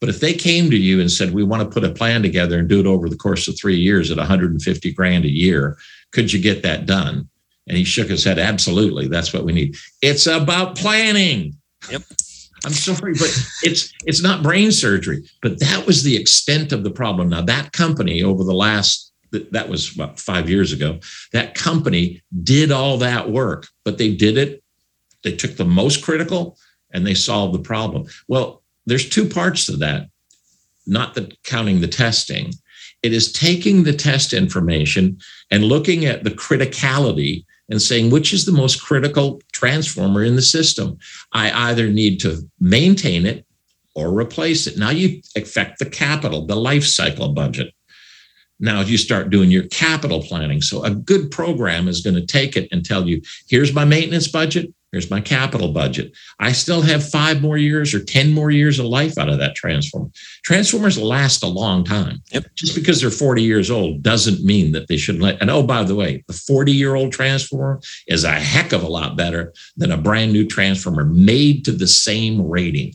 But 0.00 0.08
if 0.08 0.20
they 0.20 0.32
came 0.32 0.70
to 0.70 0.78
you 0.78 0.98
and 0.98 1.12
said, 1.12 1.34
we 1.34 1.44
want 1.44 1.62
to 1.62 1.68
put 1.68 1.84
a 1.84 1.92
plan 1.92 2.22
together 2.22 2.58
and 2.58 2.66
do 2.66 2.80
it 2.80 2.86
over 2.86 3.10
the 3.10 3.18
course 3.18 3.48
of 3.48 3.58
three 3.58 3.76
years 3.76 4.10
at 4.10 4.16
150 4.16 4.92
grand 4.94 5.26
a 5.26 5.30
year, 5.30 5.76
could 6.12 6.32
you 6.32 6.40
get 6.40 6.62
that 6.62 6.86
done? 6.86 7.28
And 7.66 7.76
he 7.76 7.84
shook 7.84 8.08
his 8.08 8.24
head, 8.24 8.38
absolutely. 8.38 9.08
That's 9.08 9.32
what 9.32 9.44
we 9.44 9.52
need. 9.52 9.76
It's 10.02 10.26
about 10.26 10.76
planning. 10.76 11.54
Yep. 11.90 12.02
I'm 12.66 12.72
sorry, 12.72 13.12
but 13.12 13.36
it's 13.62 13.92
it's 14.06 14.22
not 14.22 14.42
brain 14.42 14.72
surgery. 14.72 15.22
But 15.42 15.60
that 15.60 15.86
was 15.86 16.02
the 16.02 16.16
extent 16.16 16.72
of 16.72 16.82
the 16.82 16.90
problem. 16.90 17.28
Now 17.28 17.42
that 17.42 17.72
company 17.72 18.22
over 18.22 18.42
the 18.42 18.54
last 18.54 19.12
that 19.52 19.68
was 19.68 19.94
about 19.94 20.20
five 20.20 20.48
years 20.48 20.72
ago. 20.72 20.98
That 21.32 21.54
company 21.54 22.22
did 22.42 22.70
all 22.70 22.98
that 22.98 23.30
work, 23.30 23.66
but 23.84 23.98
they 23.98 24.14
did 24.14 24.38
it. 24.38 24.62
They 25.22 25.34
took 25.34 25.56
the 25.56 25.64
most 25.64 26.04
critical 26.04 26.58
and 26.92 27.06
they 27.06 27.14
solved 27.14 27.54
the 27.54 27.62
problem. 27.62 28.06
Well, 28.28 28.62
there's 28.86 29.08
two 29.08 29.28
parts 29.28 29.66
to 29.66 29.76
that, 29.78 30.08
not 30.86 31.14
the 31.14 31.32
counting 31.44 31.80
the 31.80 31.88
testing. 31.88 32.52
It 33.02 33.12
is 33.12 33.32
taking 33.32 33.82
the 33.82 33.92
test 33.92 34.32
information 34.32 35.18
and 35.50 35.64
looking 35.64 36.04
at 36.04 36.24
the 36.24 36.30
criticality 36.30 37.44
and 37.68 37.80
saying 37.80 38.10
which 38.10 38.32
is 38.32 38.44
the 38.44 38.52
most 38.52 38.82
critical 38.82 39.40
transformer 39.52 40.22
in 40.22 40.36
the 40.36 40.42
system. 40.42 40.98
I 41.32 41.70
either 41.70 41.88
need 41.88 42.20
to 42.20 42.48
maintain 42.60 43.26
it 43.26 43.46
or 43.94 44.12
replace 44.12 44.66
it. 44.66 44.76
Now 44.76 44.90
you 44.90 45.22
affect 45.36 45.78
the 45.78 45.86
capital, 45.86 46.46
the 46.46 46.56
life 46.56 46.84
cycle 46.84 47.30
budget. 47.30 47.72
Now 48.60 48.80
you 48.82 48.98
start 48.98 49.30
doing 49.30 49.50
your 49.50 49.64
capital 49.64 50.22
planning. 50.22 50.60
So 50.60 50.84
a 50.84 50.90
good 50.90 51.30
program 51.30 51.88
is 51.88 52.00
going 52.00 52.14
to 52.14 52.26
take 52.26 52.56
it 52.56 52.68
and 52.70 52.84
tell 52.84 53.08
you, 53.08 53.20
here's 53.48 53.72
my 53.72 53.84
maintenance 53.84 54.28
budget, 54.28 54.72
Here's 54.94 55.10
my 55.10 55.20
capital 55.20 55.72
budget. 55.72 56.12
I 56.38 56.52
still 56.52 56.80
have 56.82 57.04
five 57.04 57.42
more 57.42 57.58
years 57.58 57.92
or 57.94 58.04
10 58.04 58.32
more 58.32 58.52
years 58.52 58.78
of 58.78 58.86
life 58.86 59.18
out 59.18 59.28
of 59.28 59.38
that 59.38 59.56
transformer. 59.56 60.08
Transformers 60.44 60.96
last 60.96 61.42
a 61.42 61.48
long 61.48 61.82
time. 61.82 62.22
Yep. 62.30 62.44
Just 62.54 62.76
because 62.76 63.00
they're 63.00 63.10
40 63.10 63.42
years 63.42 63.72
old 63.72 64.04
doesn't 64.04 64.44
mean 64.44 64.70
that 64.70 64.86
they 64.86 64.96
shouldn't 64.96 65.24
let. 65.24 65.40
And 65.40 65.50
oh, 65.50 65.64
by 65.64 65.82
the 65.82 65.96
way, 65.96 66.22
the 66.28 66.32
40 66.32 66.70
year 66.70 66.94
old 66.94 67.10
transformer 67.10 67.80
is 68.06 68.22
a 68.22 68.30
heck 68.30 68.72
of 68.72 68.84
a 68.84 68.88
lot 68.88 69.16
better 69.16 69.52
than 69.76 69.90
a 69.90 69.96
brand 69.96 70.32
new 70.32 70.46
transformer 70.46 71.04
made 71.04 71.64
to 71.64 71.72
the 71.72 71.88
same 71.88 72.48
rating. 72.48 72.94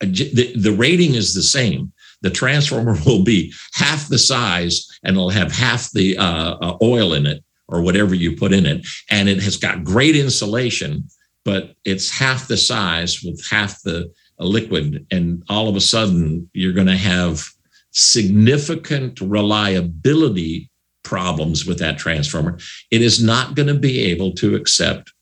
The, 0.00 0.54
the 0.56 0.72
rating 0.72 1.14
is 1.14 1.34
the 1.34 1.42
same. 1.42 1.92
The 2.22 2.30
transformer 2.30 2.96
will 3.04 3.22
be 3.22 3.52
half 3.74 4.08
the 4.08 4.18
size 4.18 4.88
and 5.04 5.14
it'll 5.14 5.28
have 5.28 5.52
half 5.52 5.90
the 5.90 6.16
uh, 6.16 6.56
uh, 6.56 6.78
oil 6.80 7.12
in 7.12 7.26
it 7.26 7.44
or 7.68 7.82
whatever 7.82 8.14
you 8.14 8.36
put 8.36 8.52
in 8.52 8.66
it. 8.66 8.86
And 9.10 9.28
it 9.28 9.42
has 9.42 9.56
got 9.56 9.84
great 9.84 10.16
insulation, 10.16 11.08
but 11.44 11.74
it's 11.84 12.10
half 12.10 12.48
the 12.48 12.56
size 12.56 13.22
with 13.22 13.44
half 13.48 13.82
the 13.82 14.12
liquid. 14.38 15.06
And 15.10 15.42
all 15.48 15.68
of 15.68 15.76
a 15.76 15.80
sudden, 15.80 16.48
you're 16.52 16.72
going 16.72 16.86
to 16.86 16.96
have 16.96 17.44
significant 17.90 19.20
reliability 19.20 20.70
problems 21.04 21.66
with 21.66 21.78
that 21.78 21.98
transformer. 21.98 22.58
It 22.90 23.02
is 23.02 23.22
not 23.22 23.54
going 23.54 23.68
to 23.68 23.74
be 23.74 24.00
able 24.02 24.32
to 24.32 24.56
accept 24.56 25.12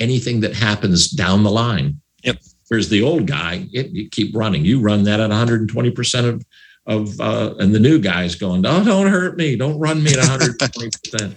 anything 0.00 0.40
that 0.40 0.54
happens 0.54 1.08
down 1.10 1.44
the 1.44 1.50
line. 1.50 2.00
Yep. 2.24 2.38
Whereas 2.68 2.88
the 2.88 3.02
old 3.02 3.26
guy, 3.26 3.68
it, 3.72 3.90
you 3.90 4.08
keep 4.08 4.34
running. 4.34 4.64
You 4.64 4.80
run 4.80 5.04
that 5.04 5.20
at 5.20 5.30
120% 5.30 6.28
of 6.28 6.44
of 6.86 7.20
uh, 7.20 7.54
and 7.58 7.74
the 7.74 7.80
new 7.80 7.98
guys 7.98 8.34
going, 8.34 8.64
"Oh, 8.66 8.84
don't 8.84 9.08
hurt 9.08 9.36
me! 9.36 9.56
Don't 9.56 9.78
run 9.78 10.02
me 10.02 10.12
at 10.12 10.18
120 10.18 10.90
percent." 11.04 11.36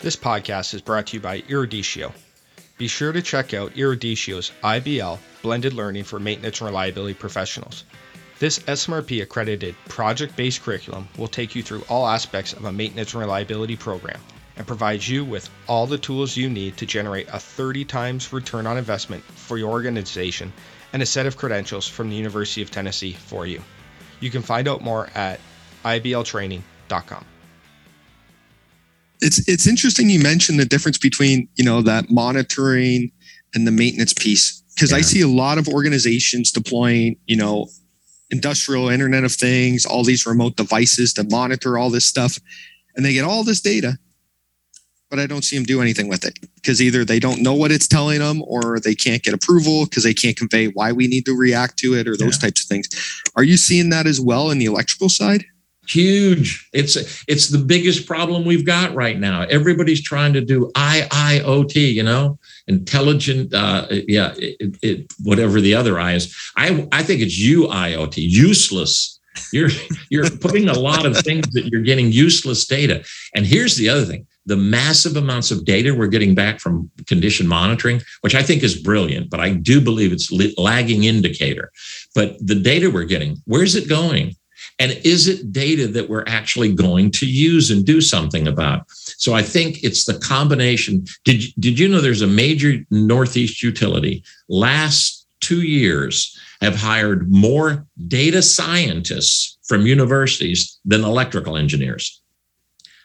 This 0.00 0.16
podcast 0.16 0.74
is 0.74 0.80
brought 0.80 1.08
to 1.08 1.16
you 1.16 1.20
by 1.20 1.40
Eruditio. 1.42 2.12
Be 2.76 2.86
sure 2.86 3.10
to 3.10 3.20
check 3.20 3.52
out 3.54 3.74
Eruditio's 3.74 4.52
IBL 4.62 5.18
blended 5.42 5.72
learning 5.72 6.04
for 6.04 6.20
maintenance 6.20 6.60
and 6.60 6.68
reliability 6.68 7.14
professionals. 7.14 7.84
This 8.38 8.60
SMRP 8.60 9.20
accredited 9.20 9.74
project 9.88 10.36
based 10.36 10.62
curriculum 10.62 11.08
will 11.18 11.26
take 11.26 11.56
you 11.56 11.62
through 11.64 11.84
all 11.88 12.06
aspects 12.06 12.52
of 12.52 12.64
a 12.64 12.72
maintenance 12.72 13.12
and 13.12 13.20
reliability 13.20 13.74
program 13.74 14.20
and 14.56 14.64
provides 14.64 15.08
you 15.08 15.24
with 15.24 15.50
all 15.66 15.88
the 15.88 15.98
tools 15.98 16.36
you 16.36 16.48
need 16.48 16.76
to 16.76 16.86
generate 16.86 17.26
a 17.32 17.40
30 17.40 17.84
times 17.84 18.32
return 18.32 18.66
on 18.66 18.78
investment 18.78 19.24
for 19.24 19.58
your 19.58 19.70
organization 19.70 20.52
and 20.92 21.02
a 21.02 21.06
set 21.06 21.26
of 21.26 21.36
credentials 21.36 21.86
from 21.86 22.10
the 22.10 22.16
University 22.16 22.62
of 22.62 22.70
Tennessee 22.70 23.12
for 23.12 23.46
you. 23.46 23.62
You 24.20 24.30
can 24.30 24.42
find 24.42 24.68
out 24.68 24.82
more 24.82 25.08
at 25.14 25.40
ibltraining.com. 25.84 27.24
It's 29.20 29.48
it's 29.48 29.66
interesting 29.66 30.10
you 30.10 30.20
mentioned 30.20 30.60
the 30.60 30.64
difference 30.64 30.98
between, 30.98 31.48
you 31.56 31.64
know, 31.64 31.82
that 31.82 32.10
monitoring 32.10 33.10
and 33.54 33.66
the 33.66 33.72
maintenance 33.72 34.12
piece 34.12 34.62
because 34.74 34.92
yeah. 34.92 34.98
I 34.98 35.00
see 35.00 35.20
a 35.20 35.28
lot 35.28 35.58
of 35.58 35.68
organizations 35.68 36.52
deploying, 36.52 37.16
you 37.26 37.36
know, 37.36 37.68
industrial 38.30 38.88
internet 38.88 39.24
of 39.24 39.32
things, 39.32 39.84
all 39.84 40.04
these 40.04 40.24
remote 40.24 40.56
devices 40.56 41.12
to 41.14 41.24
monitor 41.24 41.76
all 41.76 41.90
this 41.90 42.06
stuff 42.06 42.38
and 42.94 43.04
they 43.04 43.12
get 43.12 43.24
all 43.24 43.42
this 43.42 43.60
data 43.60 43.98
but 45.10 45.18
I 45.18 45.26
don't 45.26 45.42
see 45.42 45.56
them 45.56 45.64
do 45.64 45.80
anything 45.80 46.08
with 46.08 46.24
it 46.24 46.38
because 46.56 46.82
either 46.82 47.04
they 47.04 47.18
don't 47.18 47.42
know 47.42 47.54
what 47.54 47.72
it's 47.72 47.88
telling 47.88 48.18
them 48.18 48.42
or 48.42 48.78
they 48.80 48.94
can't 48.94 49.22
get 49.22 49.34
approval 49.34 49.84
because 49.84 50.04
they 50.04 50.14
can't 50.14 50.36
convey 50.36 50.68
why 50.68 50.92
we 50.92 51.06
need 51.06 51.24
to 51.26 51.36
react 51.36 51.78
to 51.78 51.94
it 51.94 52.06
or 52.06 52.16
those 52.16 52.36
yeah. 52.36 52.48
types 52.48 52.64
of 52.64 52.68
things. 52.68 52.88
Are 53.36 53.44
you 53.44 53.56
seeing 53.56 53.90
that 53.90 54.06
as 54.06 54.20
well 54.20 54.50
in 54.50 54.58
the 54.58 54.66
electrical 54.66 55.08
side? 55.08 55.44
Huge. 55.88 56.68
It's 56.74 56.96
it's 57.26 57.48
the 57.48 57.58
biggest 57.58 58.06
problem 58.06 58.44
we've 58.44 58.66
got 58.66 58.94
right 58.94 59.18
now. 59.18 59.42
Everybody's 59.44 60.02
trying 60.02 60.34
to 60.34 60.42
do 60.42 60.70
IIoT, 60.74 61.94
you 61.94 62.02
know, 62.02 62.38
intelligent, 62.66 63.54
uh, 63.54 63.86
yeah, 63.90 64.34
it, 64.36 64.76
it, 64.82 65.06
whatever 65.22 65.62
the 65.62 65.74
other 65.74 65.98
I 65.98 66.12
is. 66.12 66.36
I 66.58 66.86
I 66.92 67.02
think 67.02 67.22
it's 67.22 67.40
UIoT, 67.40 68.16
useless 68.18 69.18
you're 69.52 69.70
you're 70.10 70.28
putting 70.30 70.68
a 70.68 70.78
lot 70.78 71.06
of 71.06 71.16
things 71.18 71.48
that 71.50 71.66
you're 71.66 71.82
getting 71.82 72.12
useless 72.12 72.66
data 72.66 73.04
and 73.34 73.46
here's 73.46 73.76
the 73.76 73.88
other 73.88 74.04
thing 74.04 74.26
the 74.48 74.56
massive 74.56 75.16
amounts 75.16 75.50
of 75.50 75.66
data 75.66 75.94
we're 75.94 76.08
getting 76.08 76.34
back 76.34 76.58
from 76.58 76.90
condition 77.06 77.46
monitoring, 77.46 78.00
which 78.22 78.34
I 78.34 78.42
think 78.42 78.62
is 78.62 78.80
brilliant, 78.80 79.28
but 79.28 79.40
I 79.40 79.52
do 79.52 79.80
believe 79.80 80.10
it's 80.10 80.32
lagging 80.56 81.04
indicator. 81.04 81.70
But 82.14 82.36
the 82.44 82.54
data 82.54 82.90
we're 82.90 83.04
getting, 83.04 83.36
where's 83.44 83.76
it 83.76 83.88
going? 83.88 84.34
And 84.78 84.92
is 85.04 85.28
it 85.28 85.52
data 85.52 85.86
that 85.88 86.08
we're 86.08 86.24
actually 86.26 86.72
going 86.72 87.10
to 87.12 87.26
use 87.26 87.70
and 87.70 87.84
do 87.84 88.00
something 88.00 88.48
about? 88.48 88.84
So 88.88 89.34
I 89.34 89.42
think 89.42 89.84
it's 89.84 90.04
the 90.04 90.18
combination. 90.18 91.04
Did, 91.24 91.42
did 91.58 91.78
you 91.78 91.86
know 91.86 92.00
there's 92.00 92.22
a 92.22 92.26
major 92.26 92.78
Northeast 92.90 93.62
utility 93.62 94.24
last 94.48 95.26
two 95.40 95.62
years 95.62 96.38
have 96.62 96.74
hired 96.74 97.30
more 97.30 97.86
data 98.06 98.42
scientists 98.42 99.58
from 99.68 99.86
universities 99.86 100.78
than 100.84 101.04
electrical 101.04 101.56
engineers? 101.56 102.22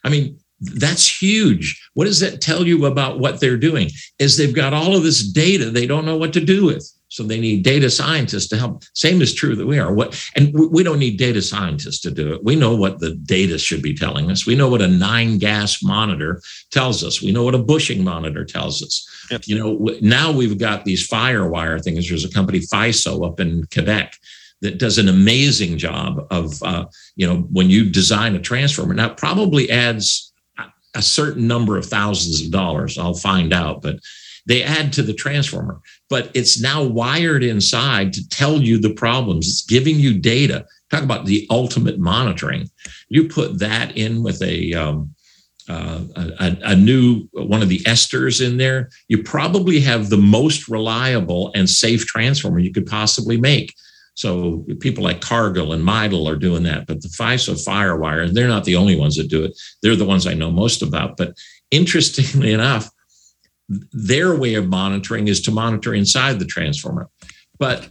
I 0.04 0.10
mean, 0.10 0.40
that's 0.64 1.22
huge. 1.22 1.90
What 1.94 2.06
does 2.06 2.20
that 2.20 2.42
tell 2.42 2.66
you 2.66 2.86
about 2.86 3.20
what 3.20 3.40
they're 3.40 3.58
doing? 3.58 3.90
Is 4.20 4.38
they've 4.38 4.56
got 4.56 4.74
all 4.74 4.96
of 4.96 5.04
this 5.04 5.24
data 5.32 5.70
they 5.70 5.88
don't 5.88 6.06
know 6.06 6.18
what 6.18 6.34
to 6.34 6.42
do 6.42 6.66
with. 6.66 6.90
So 7.14 7.22
they 7.22 7.40
need 7.40 7.64
data 7.64 7.92
scientists 7.92 8.48
to 8.48 8.58
help. 8.58 8.84
Same 8.96 9.22
is 9.22 9.36
true 9.36 9.56
that 9.56 9.68
we 9.68 9.78
are. 9.78 9.94
What 9.94 10.20
and 10.36 10.52
we 10.52 10.82
don't 10.82 10.98
need 10.98 11.18
data 11.18 11.44
scientists 11.44 12.00
to 12.02 12.12
do 12.12 12.34
it. 12.34 12.44
We 12.44 12.56
know 12.56 12.76
what 12.76 13.00
the 13.00 13.14
data 13.14 13.60
should 13.60 13.84
be 13.84 13.94
telling 13.94 14.32
us. 14.32 14.48
We 14.48 14.56
know 14.56 14.68
what 14.68 14.82
a 14.82 14.88
nine 14.88 15.38
gas 15.38 15.84
monitor 15.84 16.42
tells 16.72 17.04
us. 17.04 17.22
We 17.22 17.32
know 17.32 17.44
what 17.44 17.54
a 17.54 17.60
bushing 17.60 18.04
monitor 18.04 18.44
tells 18.44 18.82
us. 18.82 19.08
Yep. 19.30 19.42
You 19.46 19.60
know, 19.60 19.90
now 20.02 20.32
we've 20.32 20.58
got 20.58 20.86
these 20.86 21.08
firewire 21.08 21.84
things. 21.84 22.10
There's 22.10 22.26
a 22.26 22.34
company 22.34 22.62
FISO 22.62 23.28
up 23.28 23.40
in 23.40 23.68
Quebec 23.72 24.18
that 24.64 24.80
does 24.80 24.98
an 24.98 25.10
amazing 25.10 25.78
job 25.78 26.26
of 26.32 26.64
uh, 26.64 26.86
you 27.16 27.28
know 27.28 27.42
when 27.52 27.70
you 27.70 27.92
design 27.92 28.34
a 28.34 28.40
transformer. 28.40 28.96
Now 28.96 29.10
probably 29.10 29.70
adds 29.70 30.33
a 30.96 31.02
certain 31.02 31.48
number 31.48 31.78
of 31.78 31.86
thousands 31.86 32.44
of 32.44 32.52
dollars. 32.52 32.98
I'll 32.98 33.14
find 33.14 33.54
out, 33.54 33.82
but 33.82 34.00
they 34.46 34.64
add 34.64 34.92
to 34.94 35.04
the 35.04 35.14
transformer, 35.14 35.80
but 36.10 36.30
it's 36.34 36.62
now 36.62 36.84
wired 36.84 37.44
inside 37.44 38.14
to 38.14 38.28
tell 38.30 38.62
you 38.62 38.78
the 38.78 38.94
problems. 38.94 39.48
It's 39.48 39.66
giving 39.66 39.98
you 39.98 40.20
data. 40.20 40.66
Talk 40.92 41.04
about 41.04 41.26
the 41.26 41.48
ultimate 41.50 41.98
monitoring. 41.98 42.70
You 43.10 43.28
put 43.28 43.60
that 43.60 43.98
in 43.98 44.22
with 44.22 44.42
a, 44.42 44.74
um, 44.74 45.16
uh, 45.70 46.02
a, 46.16 46.58
a, 46.64 46.76
new 46.76 47.28
one 47.32 47.62
of 47.62 47.70
the 47.70 47.80
esters 47.80 48.46
in 48.46 48.58
there, 48.58 48.90
you 49.08 49.24
probably 49.24 49.80
have 49.80 50.10
the 50.10 50.18
most 50.18 50.68
reliable 50.68 51.52
and 51.56 51.70
safe 51.70 52.06
transformer 52.06 52.60
you 52.60 52.74
could 52.74 52.86
possibly 52.86 53.40
make. 53.40 53.74
So 54.16 54.66
people 54.80 55.04
like 55.04 55.22
Cargill 55.22 55.74
and 55.74 55.84
Midel 55.84 56.30
are 56.30 56.36
doing 56.36 56.64
that, 56.64 56.86
but 56.86 57.02
the 57.02 57.08
FISO 57.08 57.56
Firewire, 57.66 58.24
and 58.24 58.36
they're 58.36 58.48
not 58.48 58.64
the 58.64 58.76
only 58.76 58.96
ones 58.96 59.16
that 59.16 59.30
do 59.30 59.44
it. 59.44 59.60
They're 59.82 59.96
the 59.96 60.06
ones 60.06 60.28
I 60.28 60.36
know 60.36 60.52
most 60.52 60.82
about. 60.82 61.18
But 61.18 61.36
interestingly 61.72 62.54
enough, 62.60 62.90
their 63.92 64.36
way 64.36 64.56
of 64.56 64.68
monitoring 64.68 65.28
is 65.28 65.42
to 65.42 65.52
monitor 65.52 65.94
inside 65.94 66.40
the 66.40 66.46
transformer. 66.46 67.10
But 67.58 67.90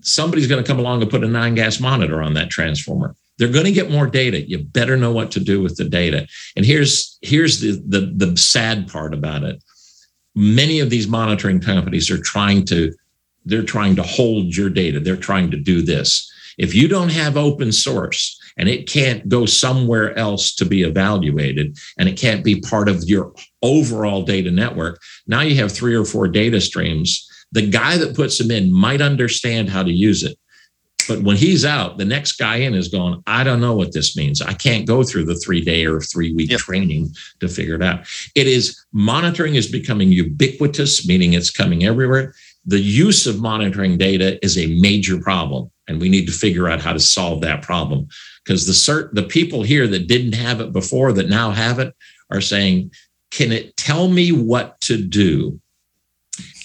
somebody's 0.00 0.46
going 0.46 0.62
to 0.62 0.66
come 0.66 0.78
along 0.78 1.02
and 1.02 1.10
put 1.10 1.24
a 1.24 1.28
nine 1.28 1.54
gas 1.54 1.80
monitor 1.80 2.22
on 2.22 2.34
that 2.34 2.50
transformer. 2.50 3.14
They're 3.38 3.48
going 3.48 3.66
to 3.66 3.72
get 3.72 3.90
more 3.90 4.06
data. 4.06 4.48
You 4.48 4.58
better 4.58 4.96
know 4.96 5.12
what 5.12 5.30
to 5.32 5.40
do 5.40 5.62
with 5.62 5.76
the 5.76 5.84
data. 5.84 6.26
And 6.56 6.64
here's 6.64 7.18
here's 7.22 7.60
the 7.60 7.82
the, 7.86 8.12
the 8.26 8.36
sad 8.36 8.88
part 8.88 9.14
about 9.14 9.44
it. 9.44 9.62
Many 10.34 10.80
of 10.80 10.90
these 10.90 11.06
monitoring 11.06 11.60
companies 11.60 12.10
are 12.10 12.20
trying 12.20 12.64
to 12.66 12.92
they're 13.44 13.62
trying 13.62 13.96
to 13.96 14.02
hold 14.02 14.56
your 14.56 14.70
data. 14.70 15.00
They're 15.00 15.16
trying 15.16 15.50
to 15.50 15.56
do 15.56 15.82
this. 15.82 16.30
If 16.58 16.74
you 16.74 16.88
don't 16.88 17.10
have 17.10 17.36
open 17.36 17.72
source 17.72 18.38
and 18.58 18.68
it 18.68 18.88
can't 18.88 19.28
go 19.28 19.46
somewhere 19.46 20.16
else 20.18 20.54
to 20.56 20.66
be 20.66 20.82
evaluated 20.82 21.78
and 21.96 22.08
it 22.08 22.18
can't 22.18 22.44
be 22.44 22.60
part 22.60 22.88
of 22.88 23.04
your 23.04 23.32
overall 23.62 24.22
data 24.22 24.50
network. 24.50 25.00
Now 25.26 25.40
you 25.40 25.54
have 25.56 25.72
three 25.72 25.94
or 25.94 26.04
four 26.04 26.26
data 26.28 26.60
streams. 26.60 27.26
The 27.52 27.70
guy 27.70 27.96
that 27.96 28.16
puts 28.16 28.38
them 28.38 28.50
in 28.50 28.72
might 28.72 29.00
understand 29.00 29.70
how 29.70 29.84
to 29.84 29.92
use 29.92 30.24
it. 30.24 30.36
But 31.08 31.22
when 31.22 31.36
he's 31.36 31.64
out, 31.64 31.96
the 31.96 32.04
next 32.04 32.32
guy 32.32 32.56
in 32.56 32.74
is 32.74 32.88
going, 32.88 33.22
I 33.26 33.42
don't 33.42 33.62
know 33.62 33.74
what 33.74 33.94
this 33.94 34.14
means. 34.14 34.42
I 34.42 34.52
can't 34.52 34.86
go 34.86 35.02
through 35.02 35.24
the 35.24 35.36
three 35.36 35.62
day 35.62 35.86
or 35.86 36.00
three 36.00 36.34
week 36.34 36.50
yep. 36.50 36.60
training 36.60 37.14
to 37.40 37.48
figure 37.48 37.76
it 37.76 37.82
out. 37.82 38.06
It 38.34 38.46
is 38.46 38.84
monitoring 38.92 39.54
is 39.54 39.70
becoming 39.70 40.12
ubiquitous, 40.12 41.08
meaning 41.08 41.32
it's 41.32 41.50
coming 41.50 41.84
everywhere. 41.84 42.34
The 42.68 42.78
use 42.78 43.26
of 43.26 43.40
monitoring 43.40 43.96
data 43.96 44.38
is 44.44 44.58
a 44.58 44.78
major 44.78 45.18
problem, 45.18 45.70
and 45.88 45.98
we 45.98 46.10
need 46.10 46.26
to 46.26 46.32
figure 46.32 46.68
out 46.68 46.82
how 46.82 46.92
to 46.92 47.00
solve 47.00 47.40
that 47.40 47.62
problem. 47.62 48.06
Because 48.44 48.66
the 48.66 48.74
cert 48.74 49.14
the 49.14 49.22
people 49.22 49.62
here 49.62 49.86
that 49.86 50.06
didn't 50.06 50.34
have 50.34 50.60
it 50.60 50.70
before 50.70 51.14
that 51.14 51.30
now 51.30 51.50
have 51.50 51.78
it 51.78 51.96
are 52.30 52.42
saying 52.42 52.90
can 53.30 53.52
it 53.52 53.74
tell 53.78 54.08
me 54.08 54.32
what 54.32 54.78
to 54.82 55.02
do? 55.02 55.58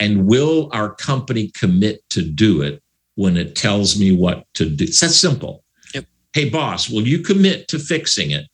And 0.01 0.25
will 0.25 0.69
our 0.73 0.93
company 0.93 1.51
commit 1.57 2.01
to 2.09 2.21
do 2.21 2.61
it 2.61 2.83
when 3.15 3.37
it 3.37 3.55
tells 3.55 3.97
me 3.97 4.11
what 4.11 4.45
to 4.55 4.69
do? 4.69 4.83
It's 4.83 4.99
that 4.99 5.11
simple. 5.11 5.63
Yep. 5.93 6.05
hey 6.33 6.49
boss 6.49 6.89
will 6.89 7.07
you 7.07 7.19
commit 7.19 7.69
to 7.69 7.79
fixing 7.79 8.31
it? 8.31 8.45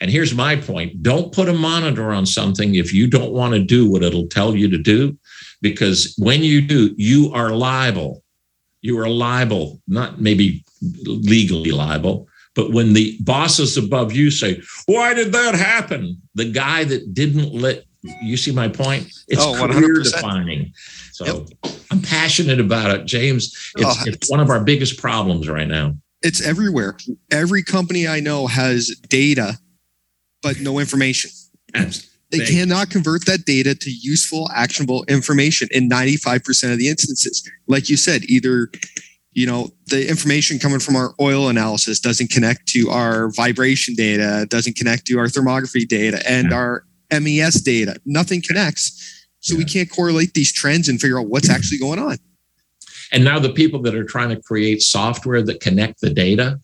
And 0.00 0.12
here's 0.12 0.34
my 0.34 0.54
point. 0.54 1.02
Don't 1.02 1.32
put 1.32 1.48
a 1.48 1.52
monitor 1.52 2.12
on 2.12 2.24
something 2.24 2.76
if 2.76 2.92
you 2.92 3.08
don't 3.08 3.32
want 3.32 3.54
to 3.54 3.60
do 3.60 3.90
what 3.90 4.04
it'll 4.04 4.28
tell 4.28 4.54
you 4.54 4.68
to 4.68 4.78
do 4.78 5.18
because 5.64 6.14
when 6.18 6.44
you 6.44 6.60
do 6.60 6.94
you 6.96 7.32
are 7.32 7.50
liable 7.50 8.22
you 8.82 8.96
are 8.98 9.08
liable 9.08 9.80
not 9.88 10.20
maybe 10.20 10.64
legally 11.04 11.72
liable 11.72 12.28
but 12.54 12.72
when 12.72 12.92
the 12.92 13.16
bosses 13.20 13.76
above 13.76 14.12
you 14.12 14.30
say, 14.30 14.62
Why 14.86 15.12
did 15.14 15.32
that 15.32 15.54
happen? 15.54 16.20
The 16.34 16.50
guy 16.50 16.84
that 16.84 17.12
didn't 17.12 17.52
let 17.52 17.84
you 18.22 18.36
see 18.36 18.52
my 18.52 18.68
point? 18.68 19.06
It's 19.28 19.42
oh, 19.42 19.66
career 19.66 20.02
defining. 20.02 20.72
So 21.12 21.46
yep. 21.62 21.74
I'm 21.90 22.00
passionate 22.00 22.60
about 22.60 22.94
it, 22.94 23.06
James. 23.06 23.72
It's, 23.76 23.84
oh, 23.84 24.02
it's 24.06 24.30
one 24.30 24.40
of 24.40 24.50
our 24.50 24.62
biggest 24.62 25.00
problems 25.00 25.48
right 25.48 25.68
now. 25.68 25.96
It's 26.22 26.40
everywhere. 26.40 26.96
Every 27.30 27.62
company 27.62 28.08
I 28.08 28.20
know 28.20 28.46
has 28.46 28.88
data, 29.08 29.58
but 30.42 30.60
no 30.60 30.78
information. 30.78 31.30
They 32.38 32.46
cannot 32.46 32.90
convert 32.90 33.26
that 33.26 33.44
data 33.44 33.74
to 33.74 33.90
useful, 33.90 34.48
actionable 34.54 35.04
information 35.08 35.68
in 35.70 35.88
95% 35.88 36.72
of 36.72 36.78
the 36.78 36.88
instances. 36.88 37.48
Like 37.66 37.88
you 37.88 37.96
said, 37.96 38.24
either 38.24 38.70
you 39.34 39.46
know 39.46 39.70
the 39.86 40.08
information 40.08 40.58
coming 40.58 40.78
from 40.78 40.96
our 40.96 41.14
oil 41.20 41.48
analysis 41.48 42.00
doesn't 42.00 42.30
connect 42.30 42.66
to 42.68 42.88
our 42.90 43.30
vibration 43.32 43.94
data 43.94 44.46
doesn't 44.48 44.76
connect 44.76 45.06
to 45.06 45.18
our 45.18 45.26
thermography 45.26 45.86
data 45.86 46.22
and 46.28 46.50
yeah. 46.50 46.56
our 46.56 46.84
mes 47.10 47.60
data 47.60 47.96
nothing 48.06 48.40
connects 48.40 49.26
so 49.40 49.54
yeah. 49.54 49.58
we 49.58 49.64
can't 49.64 49.90
correlate 49.90 50.34
these 50.34 50.52
trends 50.52 50.88
and 50.88 51.00
figure 51.00 51.18
out 51.18 51.26
what's 51.26 51.50
actually 51.50 51.78
going 51.78 51.98
on 51.98 52.16
and 53.12 53.24
now 53.24 53.38
the 53.38 53.52
people 53.52 53.82
that 53.82 53.94
are 53.94 54.04
trying 54.04 54.28
to 54.28 54.40
create 54.40 54.80
software 54.80 55.42
that 55.42 55.60
connect 55.60 56.00
the 56.00 56.10
data 56.10 56.58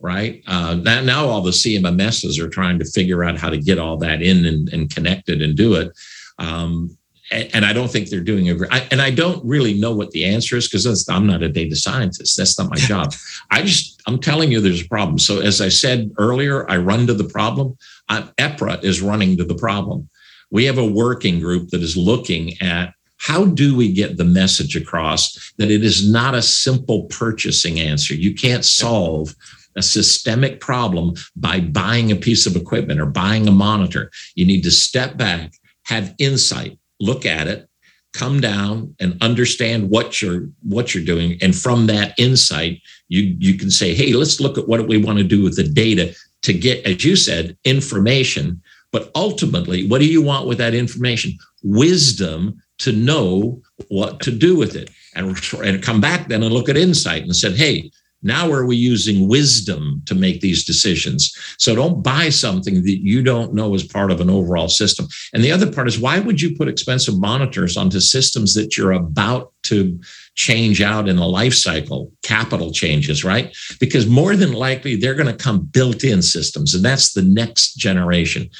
right 0.00 0.42
uh, 0.46 0.74
now, 0.74 1.00
now 1.00 1.26
all 1.26 1.40
the 1.40 1.50
cmmss 1.50 2.38
are 2.38 2.48
trying 2.48 2.78
to 2.78 2.84
figure 2.84 3.24
out 3.24 3.38
how 3.38 3.48
to 3.48 3.58
get 3.58 3.78
all 3.78 3.96
that 3.96 4.22
in 4.22 4.44
and, 4.44 4.68
and 4.72 4.94
connect 4.94 5.28
it 5.28 5.40
and 5.40 5.56
do 5.56 5.74
it 5.74 5.90
um, 6.38 6.96
and 7.32 7.64
I 7.64 7.72
don't 7.72 7.90
think 7.90 8.08
they're 8.08 8.20
doing 8.20 8.46
it. 8.46 8.60
And 8.92 9.02
I 9.02 9.10
don't 9.10 9.44
really 9.44 9.74
know 9.74 9.94
what 9.94 10.12
the 10.12 10.24
answer 10.24 10.56
is 10.56 10.68
because 10.68 11.08
I'm 11.08 11.26
not 11.26 11.42
a 11.42 11.48
data 11.48 11.74
scientist. 11.74 12.36
That's 12.36 12.58
not 12.58 12.70
my 12.70 12.76
job. 12.76 13.14
I 13.50 13.62
just 13.62 14.00
I'm 14.06 14.20
telling 14.20 14.52
you 14.52 14.60
there's 14.60 14.84
a 14.84 14.88
problem. 14.88 15.18
So 15.18 15.40
as 15.40 15.60
I 15.60 15.68
said 15.68 16.12
earlier, 16.18 16.70
I 16.70 16.76
run 16.76 17.06
to 17.08 17.14
the 17.14 17.24
problem. 17.24 17.76
I'm, 18.08 18.28
EPRA 18.38 18.82
is 18.84 19.02
running 19.02 19.36
to 19.38 19.44
the 19.44 19.56
problem. 19.56 20.08
We 20.50 20.64
have 20.66 20.78
a 20.78 20.86
working 20.86 21.40
group 21.40 21.70
that 21.70 21.82
is 21.82 21.96
looking 21.96 22.60
at 22.62 22.94
how 23.18 23.46
do 23.46 23.74
we 23.74 23.92
get 23.92 24.18
the 24.18 24.24
message 24.24 24.76
across 24.76 25.52
that 25.56 25.70
it 25.70 25.82
is 25.82 26.08
not 26.08 26.34
a 26.34 26.42
simple 26.42 27.04
purchasing 27.04 27.80
answer. 27.80 28.14
You 28.14 28.34
can't 28.34 28.64
solve 28.64 29.34
a 29.76 29.82
systemic 29.82 30.60
problem 30.60 31.14
by 31.36 31.60
buying 31.60 32.10
a 32.10 32.16
piece 32.16 32.46
of 32.46 32.56
equipment 32.56 33.00
or 33.00 33.06
buying 33.06 33.46
a 33.46 33.52
monitor. 33.52 34.10
You 34.34 34.46
need 34.46 34.62
to 34.62 34.70
step 34.70 35.16
back, 35.16 35.52
have 35.84 36.14
insight, 36.18 36.78
look 36.98 37.26
at 37.26 37.46
it, 37.46 37.68
come 38.16 38.40
down 38.40 38.94
and 38.98 39.16
understand 39.20 39.90
what 39.90 40.22
you're 40.22 40.48
what 40.62 40.94
you're 40.94 41.04
doing. 41.04 41.38
And 41.42 41.54
from 41.54 41.86
that 41.86 42.14
insight 42.18 42.80
you 43.08 43.36
you 43.38 43.54
can 43.54 43.70
say 43.70 43.94
hey 43.94 44.12
let's 44.14 44.40
look 44.40 44.56
at 44.56 44.68
what 44.68 44.88
we 44.88 44.96
want 44.96 45.18
to 45.18 45.24
do 45.24 45.42
with 45.42 45.56
the 45.56 45.64
data 45.64 46.14
to 46.42 46.52
get 46.52 46.84
as 46.86 47.04
you 47.04 47.14
said 47.14 47.56
information. 47.64 48.62
But 48.90 49.10
ultimately 49.14 49.86
what 49.86 50.00
do 50.00 50.06
you 50.06 50.22
want 50.22 50.46
with 50.46 50.58
that 50.58 50.74
information? 50.74 51.32
Wisdom 51.62 52.62
to 52.78 52.92
know 52.92 53.60
what 53.88 54.20
to 54.20 54.30
do 54.30 54.56
with 54.56 54.76
it. 54.76 54.90
And, 55.14 55.36
and 55.62 55.82
come 55.82 56.00
back 56.00 56.28
then 56.28 56.42
and 56.42 56.52
look 56.52 56.68
at 56.68 56.76
insight 56.76 57.22
and 57.22 57.36
said 57.36 57.56
hey 57.56 57.90
now 58.26 58.50
are 58.52 58.66
we 58.66 58.76
using 58.76 59.28
wisdom 59.28 60.02
to 60.06 60.14
make 60.14 60.40
these 60.40 60.64
decisions? 60.64 61.32
So 61.58 61.74
don't 61.74 62.02
buy 62.02 62.28
something 62.28 62.82
that 62.82 63.00
you 63.02 63.22
don't 63.22 63.54
know 63.54 63.74
is 63.74 63.84
part 63.84 64.10
of 64.10 64.20
an 64.20 64.30
overall 64.30 64.68
system. 64.68 65.06
And 65.32 65.42
the 65.42 65.52
other 65.52 65.70
part 65.70 65.88
is 65.88 65.98
why 65.98 66.18
would 66.18 66.40
you 66.40 66.56
put 66.56 66.68
expensive 66.68 67.18
monitors 67.18 67.76
onto 67.76 68.00
systems 68.00 68.54
that 68.54 68.76
you're 68.76 68.92
about 68.92 69.52
to 69.64 69.98
change 70.34 70.82
out 70.82 71.08
in 71.08 71.18
a 71.18 71.26
life 71.26 71.54
cycle, 71.54 72.12
capital 72.22 72.70
changes, 72.72 73.24
right? 73.24 73.56
Because 73.80 74.06
more 74.06 74.36
than 74.36 74.52
likely 74.52 74.96
they're 74.96 75.14
going 75.14 75.34
to 75.34 75.44
come 75.44 75.60
built 75.60 76.04
in 76.04 76.22
systems, 76.22 76.74
and 76.74 76.84
that's 76.84 77.12
the 77.12 77.22
next 77.22 77.76
generation. 77.76 78.50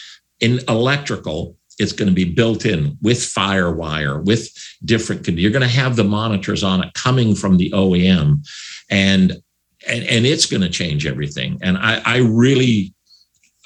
In 0.41 0.61
electrical, 0.69 1.57
it's 1.79 1.93
going 1.93 2.09
to 2.09 2.15
be 2.15 2.25
built 2.25 2.65
in 2.65 2.97
with 3.03 3.19
firewire, 3.19 4.25
with 4.25 4.51
different. 4.85 5.29
You're 5.29 5.51
going 5.51 5.63
to 5.63 5.69
have 5.69 5.97
the 5.97 6.05
monitors 6.05 6.65
on 6.65 6.83
it 6.85 6.95
coming 6.95 7.35
from 7.35 7.59
the 7.59 7.71
OEM, 7.71 8.47
and 8.91 9.37
and, 9.87 10.05
and 10.05 10.27
it's 10.27 10.47
going 10.47 10.63
to 10.63 10.69
change 10.69 11.07
everything. 11.07 11.59
And 11.63 11.77
I, 11.77 12.01
I 12.05 12.17
really, 12.19 12.95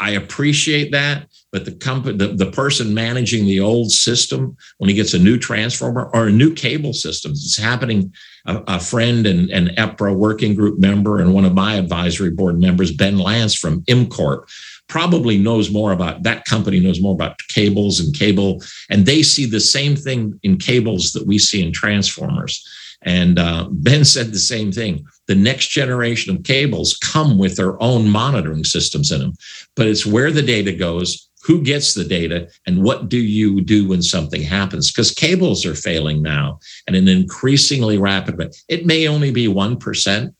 I 0.00 0.10
appreciate 0.12 0.92
that. 0.92 1.26
But 1.52 1.64
the 1.64 1.72
company, 1.72 2.16
the, 2.16 2.28
the 2.28 2.50
person 2.52 2.94
managing 2.94 3.44
the 3.44 3.60
old 3.60 3.90
system, 3.90 4.56
when 4.78 4.88
he 4.88 4.94
gets 4.94 5.14
a 5.14 5.18
new 5.18 5.36
transformer 5.36 6.08
or 6.14 6.28
a 6.28 6.32
new 6.32 6.54
cable 6.54 6.92
system, 6.92 7.32
it's 7.32 7.58
happening. 7.58 8.12
A, 8.46 8.62
a 8.68 8.80
friend 8.80 9.26
and 9.26 9.50
an 9.50 9.68
EPRA 9.76 10.16
working 10.16 10.54
group 10.54 10.78
member 10.78 11.20
and 11.20 11.34
one 11.34 11.44
of 11.44 11.52
my 11.52 11.74
advisory 11.74 12.30
board 12.30 12.58
members, 12.58 12.90
Ben 12.90 13.18
Lanz 13.18 13.54
from 13.54 13.82
IMCORP, 13.82 14.48
probably 14.90 15.38
knows 15.38 15.70
more 15.70 15.92
about 15.92 16.24
that 16.24 16.44
company 16.44 16.80
knows 16.80 17.00
more 17.00 17.14
about 17.14 17.38
cables 17.48 18.00
and 18.00 18.12
cable 18.12 18.60
and 18.90 19.06
they 19.06 19.22
see 19.22 19.46
the 19.46 19.60
same 19.60 19.94
thing 19.94 20.38
in 20.42 20.56
cables 20.58 21.12
that 21.12 21.26
we 21.26 21.38
see 21.38 21.64
in 21.64 21.72
transformers 21.72 22.66
and 23.02 23.38
uh, 23.38 23.66
ben 23.70 24.04
said 24.04 24.32
the 24.32 24.38
same 24.38 24.70
thing. 24.70 25.04
The 25.26 25.34
next 25.34 25.68
generation 25.68 26.36
of 26.36 26.42
cables 26.42 26.98
come 26.98 27.38
with 27.38 27.56
their 27.56 27.80
own 27.82 28.08
monitoring 28.08 28.64
systems 28.64 29.10
in 29.12 29.20
them 29.20 29.34
but 29.76 29.86
it's 29.86 30.06
where 30.06 30.30
the 30.30 30.42
data 30.42 30.72
goes 30.72 31.30
who 31.42 31.62
gets 31.62 31.94
the 31.94 32.04
data 32.04 32.48
and 32.66 32.82
what 32.82 33.08
do 33.08 33.18
you 33.18 33.62
do 33.62 33.88
when 33.88 34.02
something 34.02 34.42
happens? 34.42 34.92
Because 34.92 35.10
cables 35.10 35.64
are 35.64 35.74
failing 35.74 36.22
now 36.22 36.60
at 36.86 36.94
an 36.94 37.08
increasingly 37.08 37.96
rapid 37.96 38.36
rate. 38.38 38.62
It 38.68 38.84
may 38.84 39.08
only 39.08 39.30
be 39.30 39.48
1% 39.48 40.34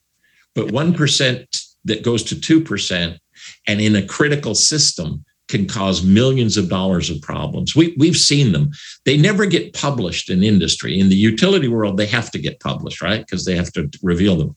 but 0.55 0.66
1% 0.66 1.64
that 1.85 2.03
goes 2.03 2.23
to 2.25 2.35
2% 2.35 3.18
and 3.66 3.81
in 3.81 3.96
a 3.96 4.07
critical 4.07 4.55
system 4.55 5.25
can 5.50 5.66
cause 5.66 6.02
millions 6.02 6.56
of 6.56 6.68
dollars 6.68 7.10
of 7.10 7.20
problems. 7.20 7.74
We, 7.74 7.94
we've 7.98 8.16
seen 8.16 8.52
them. 8.52 8.70
They 9.04 9.16
never 9.16 9.44
get 9.46 9.74
published 9.74 10.30
in 10.30 10.42
industry. 10.42 10.98
In 10.98 11.08
the 11.08 11.16
utility 11.16 11.68
world, 11.68 11.96
they 11.96 12.06
have 12.06 12.30
to 12.30 12.38
get 12.38 12.60
published, 12.60 13.02
right? 13.02 13.20
Because 13.20 13.44
they 13.44 13.56
have 13.56 13.72
to 13.72 13.90
reveal 14.02 14.36
them. 14.36 14.56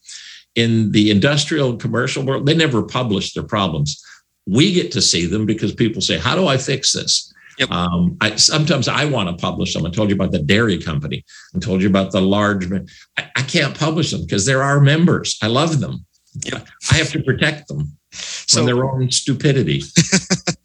In 0.56 0.92
the 0.92 1.10
industrial 1.10 1.72
and 1.72 1.80
commercial 1.80 2.24
world, 2.24 2.46
they 2.46 2.56
never 2.56 2.84
publish 2.84 3.34
their 3.34 3.44
problems. 3.44 4.02
We 4.46 4.72
get 4.72 4.92
to 4.92 5.02
see 5.02 5.26
them 5.26 5.46
because 5.46 5.74
people 5.74 6.02
say, 6.02 6.20
How 6.20 6.36
do 6.36 6.48
I 6.48 6.58
fix 6.58 6.94
this? 6.94 7.34
Yep. 7.58 7.72
Um, 7.72 8.18
I, 8.22 8.36
sometimes 8.36 8.88
I 8.88 9.06
want 9.06 9.30
to 9.30 9.42
publish 9.42 9.74
them. 9.74 9.86
I 9.86 9.90
told 9.90 10.10
you 10.10 10.16
about 10.16 10.32
the 10.32 10.40
dairy 10.40 10.78
company. 10.80 11.24
I 11.56 11.60
told 11.60 11.82
you 11.82 11.88
about 11.88 12.12
the 12.12 12.22
large. 12.22 12.72
I, 12.72 13.30
I 13.36 13.42
can't 13.44 13.78
publish 13.78 14.12
them 14.12 14.22
because 14.22 14.46
they're 14.46 14.64
our 14.64 14.80
members. 14.80 15.38
I 15.42 15.48
love 15.48 15.80
them. 15.80 16.06
Yep. 16.46 16.68
I 16.92 16.96
have 16.96 17.12
to 17.12 17.22
protect 17.22 17.68
them 17.68 17.96
so, 18.12 18.58
from 18.58 18.66
their 18.66 18.84
own 18.84 19.12
stupidity. 19.12 19.84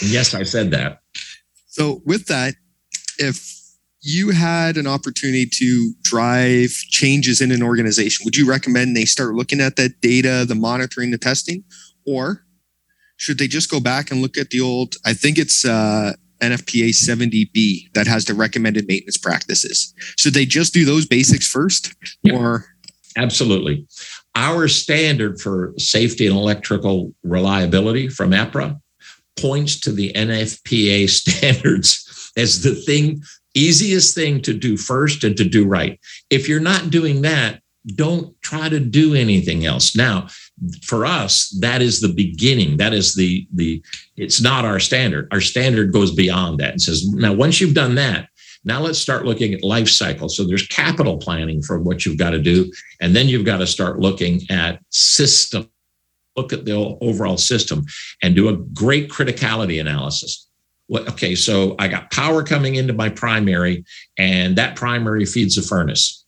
yes, 0.00 0.34
I 0.34 0.42
said 0.42 0.70
that. 0.72 1.00
So, 1.66 2.02
with 2.04 2.26
that, 2.26 2.54
if 3.18 3.58
you 4.02 4.30
had 4.30 4.76
an 4.76 4.86
opportunity 4.86 5.46
to 5.46 5.92
drive 6.02 6.70
changes 6.70 7.40
in 7.40 7.52
an 7.52 7.62
organization, 7.62 8.24
would 8.24 8.36
you 8.36 8.48
recommend 8.48 8.96
they 8.96 9.04
start 9.04 9.34
looking 9.34 9.60
at 9.60 9.76
that 9.76 10.00
data, 10.00 10.44
the 10.46 10.54
monitoring, 10.54 11.10
the 11.10 11.18
testing, 11.18 11.64
or 12.06 12.44
should 13.16 13.38
they 13.38 13.46
just 13.46 13.70
go 13.70 13.80
back 13.80 14.10
and 14.10 14.22
look 14.22 14.38
at 14.38 14.50
the 14.50 14.60
old? 14.60 14.94
I 15.04 15.12
think 15.12 15.38
it's 15.38 15.64
uh, 15.64 16.14
NFPA 16.40 16.90
70B 16.90 17.92
that 17.92 18.06
has 18.06 18.24
the 18.24 18.34
recommended 18.34 18.86
maintenance 18.88 19.18
practices. 19.18 19.92
Should 20.18 20.34
they 20.34 20.46
just 20.46 20.72
do 20.72 20.84
those 20.84 21.06
basics 21.06 21.46
first, 21.46 21.94
yeah, 22.22 22.34
or 22.34 22.64
absolutely? 23.16 23.86
Our 24.34 24.68
standard 24.68 25.40
for 25.40 25.74
safety 25.76 26.26
and 26.26 26.36
electrical 26.36 27.12
reliability 27.22 28.08
from 28.08 28.30
EPRA 28.30 28.80
points 29.40 29.78
to 29.80 29.92
the 29.92 30.12
NFPA 30.12 31.08
standards 31.10 32.32
as 32.36 32.62
the 32.62 32.74
thing, 32.74 33.22
easiest 33.54 34.14
thing 34.14 34.40
to 34.42 34.54
do 34.54 34.76
first 34.76 35.24
and 35.24 35.36
to 35.36 35.44
do 35.44 35.66
right. 35.66 35.98
If 36.30 36.48
you're 36.48 36.60
not 36.60 36.90
doing 36.90 37.22
that, 37.22 37.60
don't 37.94 38.40
try 38.42 38.68
to 38.68 38.78
do 38.78 39.14
anything 39.14 39.64
else. 39.64 39.96
Now, 39.96 40.28
for 40.84 41.06
us, 41.06 41.48
that 41.60 41.80
is 41.80 42.00
the 42.00 42.12
beginning. 42.12 42.76
That 42.76 42.92
is 42.92 43.14
the 43.14 43.46
the. 43.54 43.82
It's 44.16 44.42
not 44.42 44.66
our 44.66 44.78
standard. 44.78 45.28
Our 45.32 45.40
standard 45.40 45.92
goes 45.92 46.14
beyond 46.14 46.60
that 46.60 46.72
and 46.72 46.82
says, 46.82 47.08
now 47.08 47.32
once 47.32 47.60
you've 47.60 47.74
done 47.74 47.94
that, 47.94 48.28
now 48.64 48.80
let's 48.80 48.98
start 48.98 49.24
looking 49.24 49.54
at 49.54 49.64
life 49.64 49.88
cycle. 49.88 50.28
So 50.28 50.46
there's 50.46 50.66
capital 50.66 51.16
planning 51.16 51.62
for 51.62 51.80
what 51.80 52.04
you've 52.04 52.18
got 52.18 52.30
to 52.30 52.38
do. 52.38 52.70
And 53.00 53.16
then 53.16 53.28
you've 53.28 53.46
got 53.46 53.58
to 53.58 53.66
start 53.66 54.00
looking 54.00 54.42
at 54.50 54.80
system, 54.90 55.70
look 56.40 56.52
at 56.52 56.64
the 56.64 56.96
overall 57.00 57.36
system 57.36 57.84
and 58.22 58.34
do 58.34 58.48
a 58.48 58.56
great 58.56 59.10
criticality 59.10 59.80
analysis. 59.80 60.48
Okay, 60.92 61.34
so 61.34 61.76
I 61.78 61.86
got 61.86 62.10
power 62.10 62.42
coming 62.42 62.74
into 62.74 62.92
my 62.92 63.08
primary, 63.08 63.84
and 64.18 64.56
that 64.56 64.74
primary 64.74 65.24
feeds 65.24 65.56
a 65.56 65.62
furnace. 65.62 66.24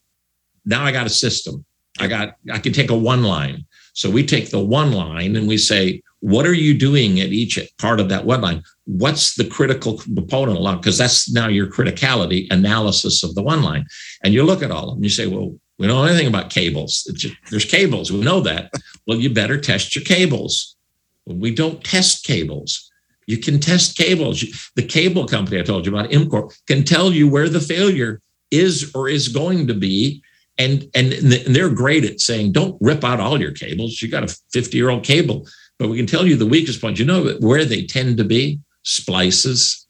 Now 0.64 0.84
I 0.84 0.92
got 0.92 1.06
a 1.06 1.10
system. 1.10 1.64
I 1.98 2.06
got 2.06 2.36
I 2.52 2.58
can 2.58 2.72
take 2.72 2.90
a 2.90 2.96
one 2.96 3.24
line. 3.24 3.64
So 3.94 4.10
we 4.10 4.24
take 4.24 4.50
the 4.50 4.60
one 4.60 4.92
line 4.92 5.36
and 5.36 5.46
we 5.48 5.58
say, 5.58 6.02
what 6.20 6.46
are 6.46 6.54
you 6.54 6.78
doing 6.78 7.20
at 7.20 7.28
each 7.28 7.58
part 7.78 8.00
of 8.00 8.08
that 8.08 8.24
one 8.24 8.40
line? 8.40 8.62
What's 8.84 9.34
the 9.34 9.44
critical 9.44 9.98
component 9.98 10.56
along? 10.56 10.78
Because 10.78 10.96
that's 10.96 11.30
now 11.30 11.48
your 11.48 11.66
criticality 11.66 12.46
analysis 12.50 13.24
of 13.24 13.34
the 13.34 13.42
one 13.42 13.62
line. 13.62 13.84
And 14.24 14.32
you 14.32 14.44
look 14.44 14.62
at 14.62 14.70
all 14.70 14.88
of 14.88 14.94
them, 14.94 15.04
you 15.04 15.10
say, 15.10 15.26
well, 15.26 15.54
we 15.82 15.88
don't 15.88 15.96
know 15.96 16.10
anything 16.10 16.28
about 16.28 16.50
cables. 16.50 17.02
Just, 17.14 17.34
there's 17.50 17.64
cables. 17.64 18.10
We 18.10 18.20
know 18.20 18.40
that. 18.40 18.72
Well, 19.06 19.18
you 19.18 19.30
better 19.30 19.60
test 19.60 19.94
your 19.94 20.04
cables. 20.04 20.76
We 21.26 21.54
don't 21.54 21.82
test 21.84 22.24
cables. 22.24 22.90
You 23.26 23.38
can 23.38 23.60
test 23.60 23.96
cables. 23.96 24.70
The 24.74 24.82
cable 24.82 25.26
company 25.26 25.60
I 25.60 25.64
told 25.64 25.84
you 25.84 25.94
about, 25.94 26.10
IMCORP, 26.10 26.52
can 26.66 26.84
tell 26.84 27.12
you 27.12 27.28
where 27.28 27.48
the 27.48 27.60
failure 27.60 28.20
is 28.50 28.90
or 28.94 29.08
is 29.08 29.28
going 29.28 29.66
to 29.66 29.74
be. 29.74 30.22
And, 30.58 30.88
and, 30.94 31.12
and 31.12 31.32
they're 31.32 31.70
great 31.70 32.04
at 32.04 32.20
saying, 32.20 32.52
don't 32.52 32.76
rip 32.80 33.04
out 33.04 33.20
all 33.20 33.40
your 33.40 33.52
cables. 33.52 34.00
You 34.00 34.08
got 34.08 34.24
a 34.24 34.36
50 34.52 34.76
year 34.76 34.90
old 34.90 35.04
cable 35.04 35.46
but 35.82 35.88
we 35.88 35.96
can 35.96 36.06
tell 36.06 36.28
you 36.28 36.36
the 36.36 36.46
weakest 36.46 36.80
point. 36.80 37.00
You 37.00 37.04
know 37.04 37.36
where 37.40 37.64
they 37.64 37.84
tend 37.84 38.16
to 38.18 38.24
be? 38.24 38.60
Splices, 38.84 39.88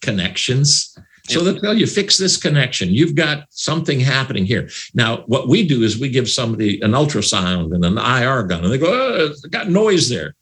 connections. 0.00 0.96
So 1.28 1.40
they'll 1.40 1.60
tell 1.60 1.74
you, 1.74 1.86
fix 1.86 2.18
this 2.18 2.36
connection. 2.36 2.90
You've 2.90 3.14
got 3.14 3.44
something 3.50 4.00
happening 4.00 4.44
here. 4.44 4.68
Now, 4.94 5.18
what 5.26 5.48
we 5.48 5.66
do 5.66 5.82
is 5.82 5.98
we 5.98 6.08
give 6.08 6.28
somebody 6.28 6.80
an 6.80 6.92
ultrasound 6.92 7.74
and 7.74 7.84
an 7.84 7.96
IR 7.96 8.42
gun, 8.42 8.64
and 8.64 8.72
they 8.72 8.78
go, 8.78 8.92
oh, 8.92 9.26
it's 9.26 9.42
got 9.42 9.68
noise 9.68 10.08
there. 10.08 10.34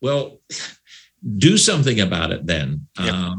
Well, 0.00 0.40
do 1.36 1.58
something 1.58 2.00
about 2.00 2.32
it 2.32 2.46
then. 2.46 2.86
Yep. 2.98 3.14
Uh, 3.14 3.34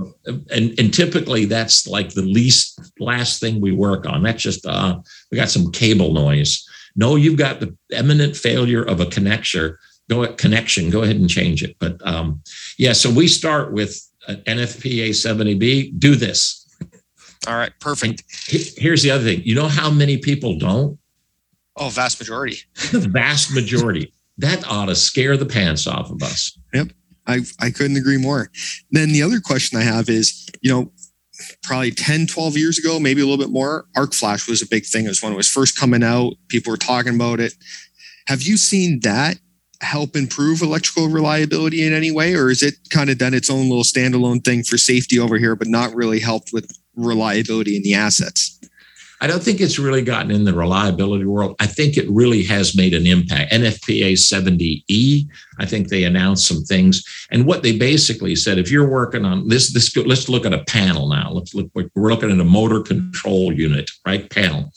and, 0.52 0.80
and 0.80 0.94
typically 0.94 1.46
that's 1.46 1.88
like 1.88 2.14
the 2.14 2.22
least 2.22 2.80
last 3.00 3.40
thing 3.40 3.60
we 3.60 3.72
work 3.72 4.06
on. 4.06 4.22
That's 4.22 4.44
just, 4.44 4.66
uh, 4.68 5.00
we 5.32 5.38
got 5.38 5.50
some 5.50 5.72
cable 5.72 6.14
noise. 6.14 6.64
No, 6.96 7.16
you've 7.16 7.38
got 7.38 7.60
the 7.60 7.76
imminent 7.92 8.36
failure 8.36 8.84
of 8.84 9.00
a 9.00 9.06
connector 9.06 9.78
go 10.10 10.24
at 10.24 10.38
connection, 10.38 10.90
go 10.90 11.04
ahead 11.04 11.16
and 11.16 11.30
change 11.30 11.64
it. 11.64 11.78
But 11.80 12.06
um, 12.06 12.42
yeah, 12.78 12.92
so 12.92 13.10
we 13.10 13.28
start 13.28 13.72
with 13.72 14.00
NFPA 14.28 15.10
70B, 15.10 15.98
do 15.98 16.16
this. 16.16 16.61
All 17.48 17.56
right, 17.56 17.72
perfect. 17.80 18.24
Here's 18.48 19.02
the 19.02 19.12
other 19.12 19.24
thing. 19.24 19.42
You 19.44 19.56
know 19.56 19.68
how 19.68 19.90
many 19.90 20.18
people 20.18 20.58
don't? 20.60 20.98
Oh, 21.76 21.90
vast 21.90 22.20
majority. 22.20 22.58
the 22.92 23.00
vast 23.12 23.54
majority. 23.54 24.14
That 24.38 24.68
ought 24.68 24.86
to 24.86 24.96
scare 24.96 25.38
the 25.38 25.46
pants 25.46 25.88
off 25.88 26.12
of 26.12 26.22
us. 26.22 26.58
Yep. 26.74 26.90
I, 27.28 27.42
I 27.60 27.72
couldn't 27.72 27.98
agree 27.98 28.18
more. 28.18 28.50
Then 28.92 29.12
the 29.12 29.24
other 29.24 29.40
question 29.40 29.80
I 29.80 29.84
have 29.84 30.10
is, 30.10 30.48
you 30.62 30.72
know, 30.72 30.92
probably 31.64 31.92
10, 31.92 32.28
12 32.28 32.58
years 32.58 32.78
ago, 32.78 33.00
maybe 33.00 33.22
a 33.22 33.26
little 33.26 33.44
bit 33.44 33.52
more, 33.52 33.86
arc 33.96 34.14
flash 34.14 34.48
was 34.48 34.62
a 34.62 34.68
big 34.68 34.86
thing. 34.86 35.06
It 35.06 35.10
was 35.10 35.24
when 35.24 35.34
it 35.34 35.38
was 35.38 35.50
first 35.50 35.78
coming 35.78 36.04
out. 36.04 36.34
People 36.50 36.72
were 36.72 36.78
talking 36.78 37.16
about 37.16 37.40
it. 37.40 37.54
Have 38.28 38.44
you 38.44 38.58
seen 38.58 39.00
that 39.02 39.38
help 39.82 40.16
improve 40.16 40.62
electrical 40.62 41.08
reliability 41.08 41.86
in 41.86 41.94
any 41.94 42.12
way, 42.12 42.36
or 42.36 42.50
is 42.50 42.62
it 42.62 42.76
kind 42.90 43.10
of 43.10 43.18
done 43.18 43.34
its 43.34 43.50
own 43.50 43.68
little 43.68 43.84
standalone 43.84 44.44
thing 44.44 44.64
for 44.64 44.78
safety 44.78 45.18
over 45.18 45.38
here, 45.38 45.56
but 45.56 45.68
not 45.68 45.94
really 45.96 46.20
helped 46.20 46.54
with 46.54 46.72
reliability 46.96 47.76
in 47.76 47.84
the 47.84 47.94
assets? 47.94 48.60
I 49.24 49.28
don't 49.28 49.44
think 49.44 49.62
it's 49.62 49.78
really 49.78 50.02
gotten 50.02 50.32
in 50.32 50.46
the 50.46 50.54
reliability 50.54 51.26
world. 51.26 51.56
I 51.60 51.68
think 51.68 51.96
it 51.96 52.10
really 52.10 52.42
has 52.46 52.76
made 52.76 52.96
an 52.96 53.06
impact. 53.06 53.52
NFPA 53.52 54.14
70E, 54.14 55.28
I 55.60 55.66
think 55.68 55.90
they 55.90 56.06
announced 56.06 56.48
some 56.48 56.64
things. 56.64 57.04
And 57.30 57.46
what 57.46 57.62
they 57.62 57.78
basically 57.78 58.36
said, 58.36 58.58
if 58.58 58.72
you're 58.72 58.90
working 58.90 59.24
on 59.24 59.48
this, 59.48 59.72
this 59.74 59.96
let's 59.96 60.28
look 60.28 60.48
at 60.48 60.54
a 60.54 60.64
panel 60.64 61.08
now. 61.08 61.32
Let's 61.32 61.54
look, 61.54 61.70
we're 61.76 62.10
looking 62.10 62.32
at 62.32 62.40
a 62.40 62.44
motor 62.44 62.82
control 62.82 63.54
unit, 63.54 63.92
right? 64.08 64.28
Panel. 64.28 64.72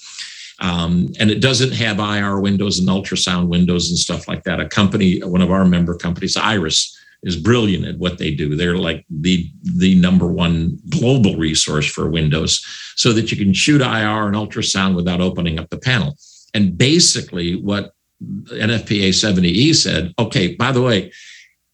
Um, 0.61 1.09
and 1.19 1.31
it 1.31 1.41
doesn't 1.41 1.73
have 1.73 1.99
IR 1.99 2.39
windows 2.39 2.79
and 2.79 2.89
ultrasound 2.89 3.49
windows 3.49 3.89
and 3.89 3.99
stuff 3.99 4.29
like 4.29 4.45
that. 4.45 4.61
A 4.61 4.69
company, 4.69 5.21
one 5.21 5.41
of 5.41 5.51
our 5.51 5.65
member 5.65 5.97
companies, 5.97 6.37
IRISS, 6.37 6.95
is 7.25 7.37
brilliant 7.37 7.87
at 7.87 7.99
what 7.99 8.19
they 8.19 8.33
do. 8.33 8.55
They're 8.55 8.77
like 8.77 9.05
the 9.11 9.51
the 9.63 9.95
number 9.97 10.27
one 10.27 10.79
global 10.91 11.37
resource 11.37 11.87
for 11.87 12.09
Windows, 12.09 12.65
so 12.97 13.13
that 13.13 13.31
you 13.31 13.37
can 13.37 13.53
shoot 13.53 13.81
IR 13.81 14.29
and 14.29 14.37
ultrasound 14.37 14.95
without 14.95 15.21
opening 15.21 15.59
up 15.59 15.71
the 15.71 15.79
panel. 15.79 16.17
And 16.53 16.79
basically, 16.79 17.57
what 17.57 17.93
NFPA 18.23 19.09
70E 19.09 19.75
said, 19.75 20.15
okay, 20.19 20.55
by 20.55 20.71
the 20.71 20.83
way, 20.83 21.13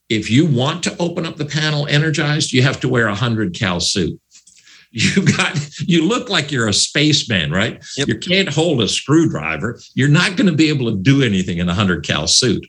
if 0.09 0.29
you 0.29 0.45
want 0.45 0.83
to 0.83 0.95
open 0.97 1.25
up 1.25 1.37
the 1.37 1.45
panel 1.45 1.87
energized, 1.87 2.51
you 2.51 2.63
have 2.63 2.79
to 2.81 2.89
wear 2.89 3.05
a 3.05 3.11
100 3.11 3.53
cal 3.53 3.79
suit. 3.79 4.19
You've 4.93 5.37
got 5.37 5.57
you 5.79 6.05
look 6.05 6.29
like 6.29 6.51
you're 6.51 6.67
a 6.67 6.73
spaceman, 6.73 7.51
right? 7.51 7.81
Yep. 7.95 8.07
You 8.09 8.19
can't 8.19 8.49
hold 8.49 8.81
a 8.81 8.89
screwdriver. 8.89 9.79
You're 9.93 10.09
not 10.09 10.35
going 10.35 10.47
to 10.47 10.55
be 10.55 10.67
able 10.67 10.91
to 10.91 10.97
do 10.97 11.23
anything 11.23 11.59
in 11.59 11.67
a 11.67 11.71
100 11.71 12.05
cal 12.05 12.27
suit. 12.27 12.67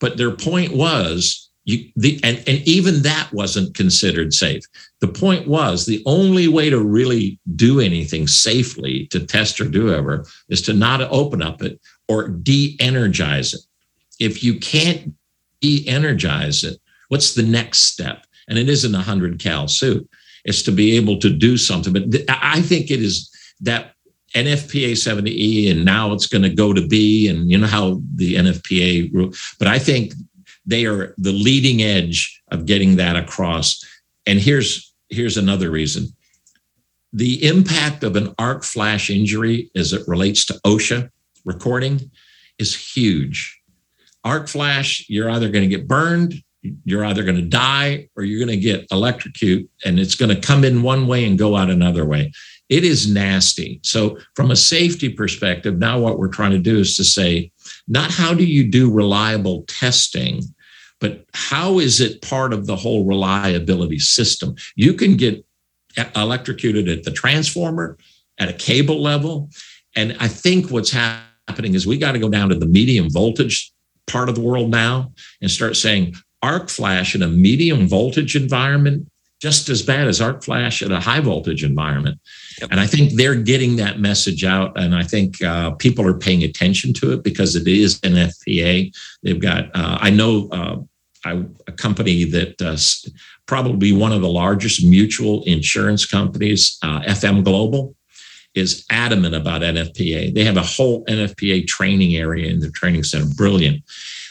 But 0.00 0.16
their 0.16 0.30
point 0.30 0.72
was 0.72 1.47
you 1.68 1.92
the 1.96 2.18
and, 2.24 2.38
and 2.48 2.66
even 2.66 3.02
that 3.02 3.28
wasn't 3.30 3.74
considered 3.74 4.32
safe. 4.32 4.62
The 5.00 5.08
point 5.08 5.46
was 5.46 5.84
the 5.84 6.02
only 6.06 6.48
way 6.48 6.70
to 6.70 6.82
really 6.82 7.38
do 7.56 7.78
anything 7.78 8.26
safely 8.26 9.06
to 9.08 9.26
test 9.26 9.60
or 9.60 9.66
do 9.66 9.92
ever 9.92 10.24
is 10.48 10.62
to 10.62 10.72
not 10.72 11.02
open 11.02 11.42
up 11.42 11.62
it 11.62 11.78
or 12.08 12.28
de-energize 12.28 13.52
it. 13.52 13.60
If 14.18 14.42
you 14.42 14.58
can't 14.58 15.14
de-energize 15.60 16.64
it, 16.64 16.78
what's 17.08 17.34
the 17.34 17.42
next 17.42 17.80
step? 17.80 18.24
And 18.48 18.58
it 18.58 18.70
isn't 18.70 18.94
a 18.94 18.98
100 18.98 19.38
cal 19.38 19.68
suit. 19.68 20.08
It's 20.46 20.62
to 20.62 20.72
be 20.72 20.96
able 20.96 21.18
to 21.18 21.28
do 21.28 21.58
something. 21.58 21.92
But 21.92 22.10
th- 22.10 22.24
I 22.30 22.62
think 22.62 22.90
it 22.90 23.02
is 23.02 23.30
that 23.60 23.92
NFPA 24.34 24.92
70E, 24.92 25.70
and 25.70 25.84
now 25.84 26.12
it's 26.12 26.26
going 26.26 26.42
to 26.42 26.54
go 26.54 26.72
to 26.72 26.86
B, 26.86 27.28
and 27.28 27.50
you 27.50 27.58
know 27.58 27.66
how 27.66 28.00
the 28.14 28.36
NFPA, 28.36 29.36
but 29.58 29.68
I 29.68 29.78
think 29.78 30.14
they 30.68 30.84
are 30.84 31.14
the 31.16 31.32
leading 31.32 31.82
edge 31.82 32.42
of 32.50 32.66
getting 32.66 32.96
that 32.96 33.16
across. 33.16 33.82
And 34.26 34.38
here's 34.38 34.94
here's 35.08 35.38
another 35.38 35.70
reason. 35.70 36.08
The 37.12 37.42
impact 37.46 38.04
of 38.04 38.16
an 38.16 38.34
arc 38.38 38.64
flash 38.64 39.08
injury 39.08 39.70
as 39.74 39.94
it 39.94 40.06
relates 40.06 40.44
to 40.46 40.60
OSHA 40.66 41.10
recording 41.46 42.10
is 42.58 42.76
huge. 42.76 43.58
Arc 44.24 44.46
flash, 44.46 45.06
you're 45.08 45.30
either 45.30 45.48
going 45.48 45.68
to 45.68 45.74
get 45.74 45.88
burned, 45.88 46.34
you're 46.84 47.04
either 47.04 47.24
going 47.24 47.36
to 47.36 47.42
die, 47.42 48.10
or 48.14 48.24
you're 48.24 48.44
going 48.44 48.58
to 48.58 48.62
get 48.62 48.86
electrocute, 48.90 49.70
and 49.86 49.98
it's 49.98 50.16
going 50.16 50.34
to 50.34 50.40
come 50.40 50.64
in 50.64 50.82
one 50.82 51.06
way 51.06 51.24
and 51.24 51.38
go 51.38 51.56
out 51.56 51.70
another 51.70 52.04
way. 52.04 52.30
It 52.68 52.84
is 52.84 53.10
nasty. 53.10 53.80
So, 53.82 54.18
from 54.34 54.50
a 54.50 54.56
safety 54.56 55.08
perspective, 55.08 55.78
now 55.78 55.98
what 55.98 56.18
we're 56.18 56.28
trying 56.28 56.50
to 56.50 56.58
do 56.58 56.78
is 56.78 56.94
to 56.98 57.04
say, 57.04 57.50
not 57.86 58.10
how 58.10 58.34
do 58.34 58.44
you 58.44 58.70
do 58.70 58.92
reliable 58.92 59.64
testing, 59.68 60.42
but 61.00 61.24
how 61.32 61.78
is 61.78 62.00
it 62.00 62.22
part 62.22 62.52
of 62.52 62.66
the 62.66 62.76
whole 62.76 63.04
reliability 63.04 63.98
system? 63.98 64.54
You 64.74 64.94
can 64.94 65.16
get 65.16 65.44
electrocuted 66.14 66.88
at 66.88 67.04
the 67.04 67.10
transformer, 67.10 67.98
at 68.38 68.48
a 68.48 68.52
cable 68.52 69.00
level. 69.00 69.50
And 69.96 70.16
I 70.20 70.28
think 70.28 70.70
what's 70.70 70.90
happening 70.90 71.74
is 71.74 71.86
we 71.86 71.98
got 71.98 72.12
to 72.12 72.18
go 72.18 72.28
down 72.28 72.48
to 72.50 72.54
the 72.54 72.66
medium 72.66 73.10
voltage 73.10 73.72
part 74.06 74.28
of 74.28 74.34
the 74.34 74.40
world 74.40 74.70
now 74.70 75.12
and 75.40 75.50
start 75.50 75.76
saying 75.76 76.14
arc 76.42 76.68
flash 76.68 77.14
in 77.14 77.22
a 77.22 77.28
medium 77.28 77.88
voltage 77.88 78.36
environment 78.36 79.08
just 79.40 79.68
as 79.68 79.82
bad 79.82 80.08
as 80.08 80.20
arc 80.20 80.42
flash 80.42 80.82
at 80.82 80.90
a 80.90 81.00
high 81.00 81.20
voltage 81.20 81.62
environment. 81.62 82.18
Yep. 82.60 82.70
And 82.72 82.80
I 82.80 82.86
think 82.86 83.12
they're 83.12 83.36
getting 83.36 83.76
that 83.76 84.00
message 84.00 84.44
out. 84.44 84.78
And 84.78 84.94
I 84.94 85.04
think 85.04 85.42
uh, 85.42 85.72
people 85.72 86.06
are 86.06 86.18
paying 86.18 86.42
attention 86.42 86.92
to 86.94 87.12
it 87.12 87.22
because 87.22 87.54
it 87.54 87.68
is 87.68 88.00
NFPA. 88.00 88.92
They've 89.22 89.40
got, 89.40 89.66
uh, 89.74 89.98
I 90.00 90.10
know 90.10 90.48
uh, 90.50 90.76
I, 91.24 91.44
a 91.66 91.72
company 91.72 92.24
that 92.24 92.58
probably 93.46 93.92
one 93.92 94.12
of 94.12 94.20
the 94.20 94.28
largest 94.28 94.84
mutual 94.84 95.44
insurance 95.44 96.04
companies, 96.04 96.78
uh, 96.82 97.00
FM 97.00 97.44
Global, 97.44 97.94
is 98.54 98.84
adamant 98.90 99.34
about 99.34 99.62
NFPA. 99.62 100.34
They 100.34 100.44
have 100.44 100.56
a 100.56 100.62
whole 100.62 101.04
NFPA 101.04 101.66
training 101.66 102.16
area 102.16 102.50
in 102.50 102.58
their 102.58 102.70
training 102.70 103.04
center. 103.04 103.26
Brilliant. 103.36 103.82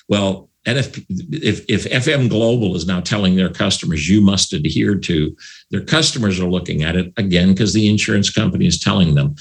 Well, 0.09 0.46
NFP, 0.67 1.05
if, 1.31 1.65
if 1.69 1.85
FM 1.85 2.29
Global 2.29 2.75
is 2.75 2.85
now 2.85 2.99
telling 2.99 3.35
their 3.35 3.49
customers 3.49 4.09
you 4.09 4.19
must 4.19 4.51
adhere 4.51 4.95
to, 4.95 5.35
their 5.71 5.83
customers 5.83 6.39
are 6.39 6.49
looking 6.49 6.83
at 6.83 6.95
it 6.95 7.13
again 7.15 7.53
because 7.53 7.73
the 7.73 7.89
insurance 7.89 8.29
company 8.29 8.67
is 8.67 8.79
telling 8.79 9.15
them. 9.15 9.35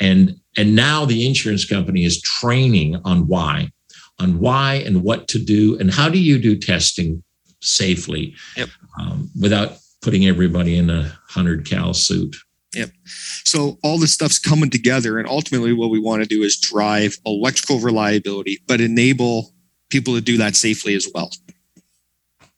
And, 0.00 0.40
and 0.56 0.74
now 0.74 1.04
the 1.04 1.26
insurance 1.26 1.64
company 1.64 2.04
is 2.04 2.20
training 2.20 2.96
on 3.04 3.28
why, 3.28 3.70
on 4.18 4.40
why 4.40 4.74
and 4.74 5.04
what 5.04 5.28
to 5.28 5.38
do, 5.38 5.78
and 5.78 5.92
how 5.92 6.08
do 6.08 6.18
you 6.18 6.38
do 6.38 6.58
testing 6.58 7.22
safely 7.60 8.34
yep. 8.56 8.68
um, 9.00 9.30
without 9.40 9.78
putting 10.02 10.26
everybody 10.26 10.76
in 10.76 10.90
a 10.90 11.02
100 11.02 11.64
cal 11.64 11.94
suit. 11.94 12.36
Yep. 12.74 12.90
So 13.44 13.78
all 13.84 13.98
this 13.98 14.12
stuff's 14.14 14.38
coming 14.38 14.70
together, 14.70 15.18
and 15.18 15.28
ultimately, 15.28 15.74
what 15.74 15.90
we 15.90 16.00
want 16.00 16.22
to 16.22 16.28
do 16.28 16.42
is 16.42 16.58
drive 16.58 17.18
electrical 17.26 17.78
reliability, 17.78 18.62
but 18.66 18.80
enable 18.80 19.52
people 19.92 20.14
to 20.14 20.20
do 20.20 20.38
that 20.38 20.56
safely 20.56 20.94
as 20.94 21.06
well. 21.14 21.30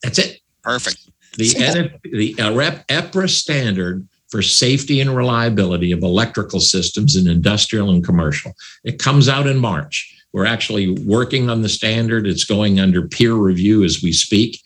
That's 0.03 0.19
it. 0.19 0.41
Perfect. 0.63 1.11
The 1.37 1.49
NF, 1.51 2.01
the 2.03 2.35
uh, 2.39 2.53
EPRA 2.89 3.29
standard 3.29 4.07
for 4.29 4.41
safety 4.41 5.01
and 5.01 5.15
reliability 5.15 5.93
of 5.93 6.03
electrical 6.03 6.61
systems 6.61 7.17
in 7.17 7.29
industrial 7.29 7.91
and 7.91 8.05
commercial. 8.05 8.53
It 8.85 8.99
comes 8.99 9.29
out 9.29 9.47
in 9.47 9.59
March. 9.59 10.11
We're 10.33 10.47
actually 10.47 10.91
working 10.91 11.51
on 11.51 11.63
the 11.63 11.69
standard. 11.69 12.27
It's 12.27 12.45
going 12.45 12.81
under 12.81 13.07
peer 13.07 13.35
review 13.35 13.85
as 13.85 14.03
we 14.03 14.13
speak. 14.13 14.61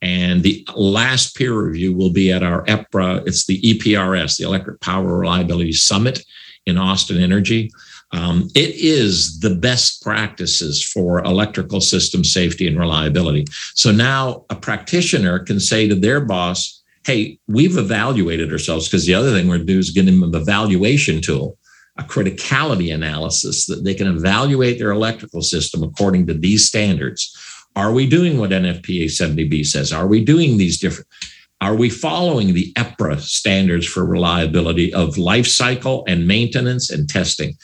And 0.00 0.42
the 0.42 0.66
last 0.74 1.36
peer 1.36 1.52
review 1.52 1.92
will 1.92 2.10
be 2.10 2.32
at 2.32 2.42
our 2.42 2.64
EPRA, 2.64 3.26
it's 3.26 3.46
the 3.46 3.60
EPRS, 3.60 4.36
the 4.36 4.44
Electric 4.44 4.80
Power 4.80 5.18
Reliability 5.18 5.72
Summit 5.72 6.24
in 6.66 6.76
Austin 6.76 7.22
Energy. 7.22 7.70
Um, 8.12 8.48
it 8.54 8.74
is 8.76 9.40
the 9.40 9.54
best 9.54 10.02
practices 10.02 10.84
for 10.84 11.24
electrical 11.24 11.80
system 11.80 12.24
safety 12.24 12.68
and 12.68 12.78
reliability. 12.78 13.46
So 13.74 13.90
now 13.90 14.44
a 14.50 14.54
practitioner 14.54 15.38
can 15.38 15.58
say 15.58 15.88
to 15.88 15.94
their 15.94 16.20
boss, 16.20 16.82
Hey, 17.04 17.38
we've 17.48 17.78
evaluated 17.78 18.52
ourselves 18.52 18.86
because 18.86 19.06
the 19.06 19.14
other 19.14 19.32
thing 19.32 19.48
we're 19.48 19.58
do 19.58 19.78
is 19.78 19.90
give 19.90 20.06
them 20.06 20.22
an 20.22 20.34
evaluation 20.34 21.20
tool, 21.20 21.58
a 21.98 22.04
criticality 22.04 22.94
analysis 22.94 23.66
that 23.66 23.82
they 23.82 23.94
can 23.94 24.06
evaluate 24.06 24.78
their 24.78 24.92
electrical 24.92 25.42
system 25.42 25.82
according 25.82 26.28
to 26.28 26.34
these 26.34 26.66
standards. 26.66 27.36
Are 27.74 27.92
we 27.92 28.06
doing 28.06 28.38
what 28.38 28.50
NFPA 28.50 29.06
70B 29.06 29.66
says? 29.66 29.92
Are 29.92 30.06
we 30.06 30.24
doing 30.24 30.58
these 30.58 30.78
different? 30.78 31.08
Are 31.60 31.74
we 31.74 31.90
following 31.90 32.54
the 32.54 32.72
EPRA 32.74 33.20
standards 33.20 33.86
for 33.86 34.04
reliability 34.04 34.92
of 34.92 35.16
life 35.16 35.46
cycle 35.46 36.04
and 36.06 36.26
maintenance 36.26 36.90
and 36.90 37.08
testing? 37.08 37.56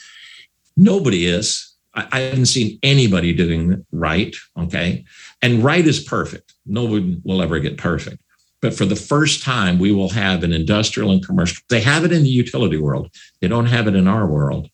Nobody 0.77 1.25
is. 1.25 1.73
I, 1.95 2.07
I 2.11 2.19
haven't 2.21 2.47
seen 2.47 2.79
anybody 2.83 3.33
doing 3.33 3.85
right. 3.91 4.35
Okay. 4.57 5.05
And 5.41 5.63
right 5.63 5.85
is 5.85 5.99
perfect. 5.99 6.53
No 6.65 6.85
one 6.85 7.21
will 7.23 7.41
ever 7.41 7.59
get 7.59 7.77
perfect. 7.77 8.21
But 8.61 8.73
for 8.73 8.85
the 8.85 8.95
first 8.95 9.41
time, 9.43 9.79
we 9.79 9.91
will 9.91 10.09
have 10.09 10.43
an 10.43 10.51
industrial 10.51 11.11
and 11.11 11.25
commercial. 11.25 11.63
They 11.69 11.81
have 11.81 12.03
it 12.03 12.11
in 12.11 12.23
the 12.23 12.29
utility 12.29 12.77
world. 12.77 13.09
They 13.39 13.47
don't 13.47 13.67
have 13.67 13.87
it 13.87 13.95
in 13.95 14.07
our 14.07 14.27
world. 14.27 14.69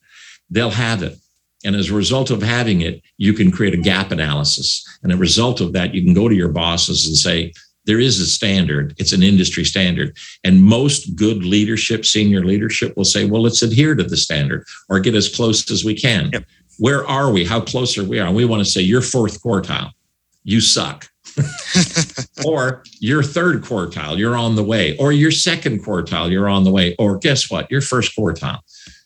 They'll 0.50 0.72
have 0.72 1.04
it. 1.04 1.18
And 1.64 1.76
as 1.76 1.90
a 1.90 1.96
result 1.96 2.30
of 2.30 2.42
having 2.44 2.82
it, 2.82 3.02
you 3.18 3.34
can 3.34 3.52
create 3.52 3.74
a 3.74 3.78
gap 3.78 4.12
analysis. 4.12 4.86
And 5.02 5.12
a 5.12 5.18
result 5.18 5.62
of 5.62 5.74
that, 5.74 5.94
you 5.94 6.04
can 6.04 6.14
go 6.14 6.28
to 6.28 6.36
your 6.36 6.50
bosses 6.50 7.08
and 7.08 7.16
say, 7.16 7.54
there 7.86 8.00
is 8.00 8.20
a 8.20 8.26
standard. 8.26 8.96
It's 8.98 9.14
an 9.14 9.24
industry 9.24 9.64
standard. 9.64 10.18
And 10.44 10.64
most 10.64 11.16
good 11.16 11.44
leadership, 11.44 12.06
senior 12.06 12.44
leadership 12.44 12.96
will 12.98 13.06
say, 13.06 13.26
well, 13.26 13.42
let's 13.42 13.62
adhere 13.62 13.96
to 13.96 14.04
the 14.04 14.18
standard 14.18 14.66
or 14.90 15.00
get 15.00 15.16
as 15.16 15.34
close 15.34 15.70
as 15.72 15.84
we 15.84 15.96
can. 15.96 16.30
Yep. 16.34 16.46
Where 16.78 17.08
are 17.08 17.32
we? 17.32 17.46
How 17.46 17.62
close 17.62 17.98
are 17.98 18.04
we? 18.04 18.20
And 18.20 18.36
we 18.36 18.46
want 18.46 18.64
to 18.64 18.70
say, 18.70 18.82
you're 18.82 19.02
fourth 19.02 19.42
quartile. 19.42 19.92
You 20.44 20.62
suck. 20.62 21.10
or 22.46 22.84
you're 23.00 23.24
third 23.24 23.62
quartile. 23.62 24.18
You're 24.18 24.36
on 24.36 24.56
the 24.56 24.64
way. 24.64 24.98
Or 24.98 25.12
you're 25.12 25.32
second 25.32 25.84
quartile. 25.84 26.32
You're 26.32 26.50
on 26.50 26.64
the 26.64 26.72
way. 26.72 26.96
Or 26.98 27.18
guess 27.18 27.50
what? 27.50 27.70
You're 27.70 27.82
first 27.82 28.16
quartile. 28.18 28.60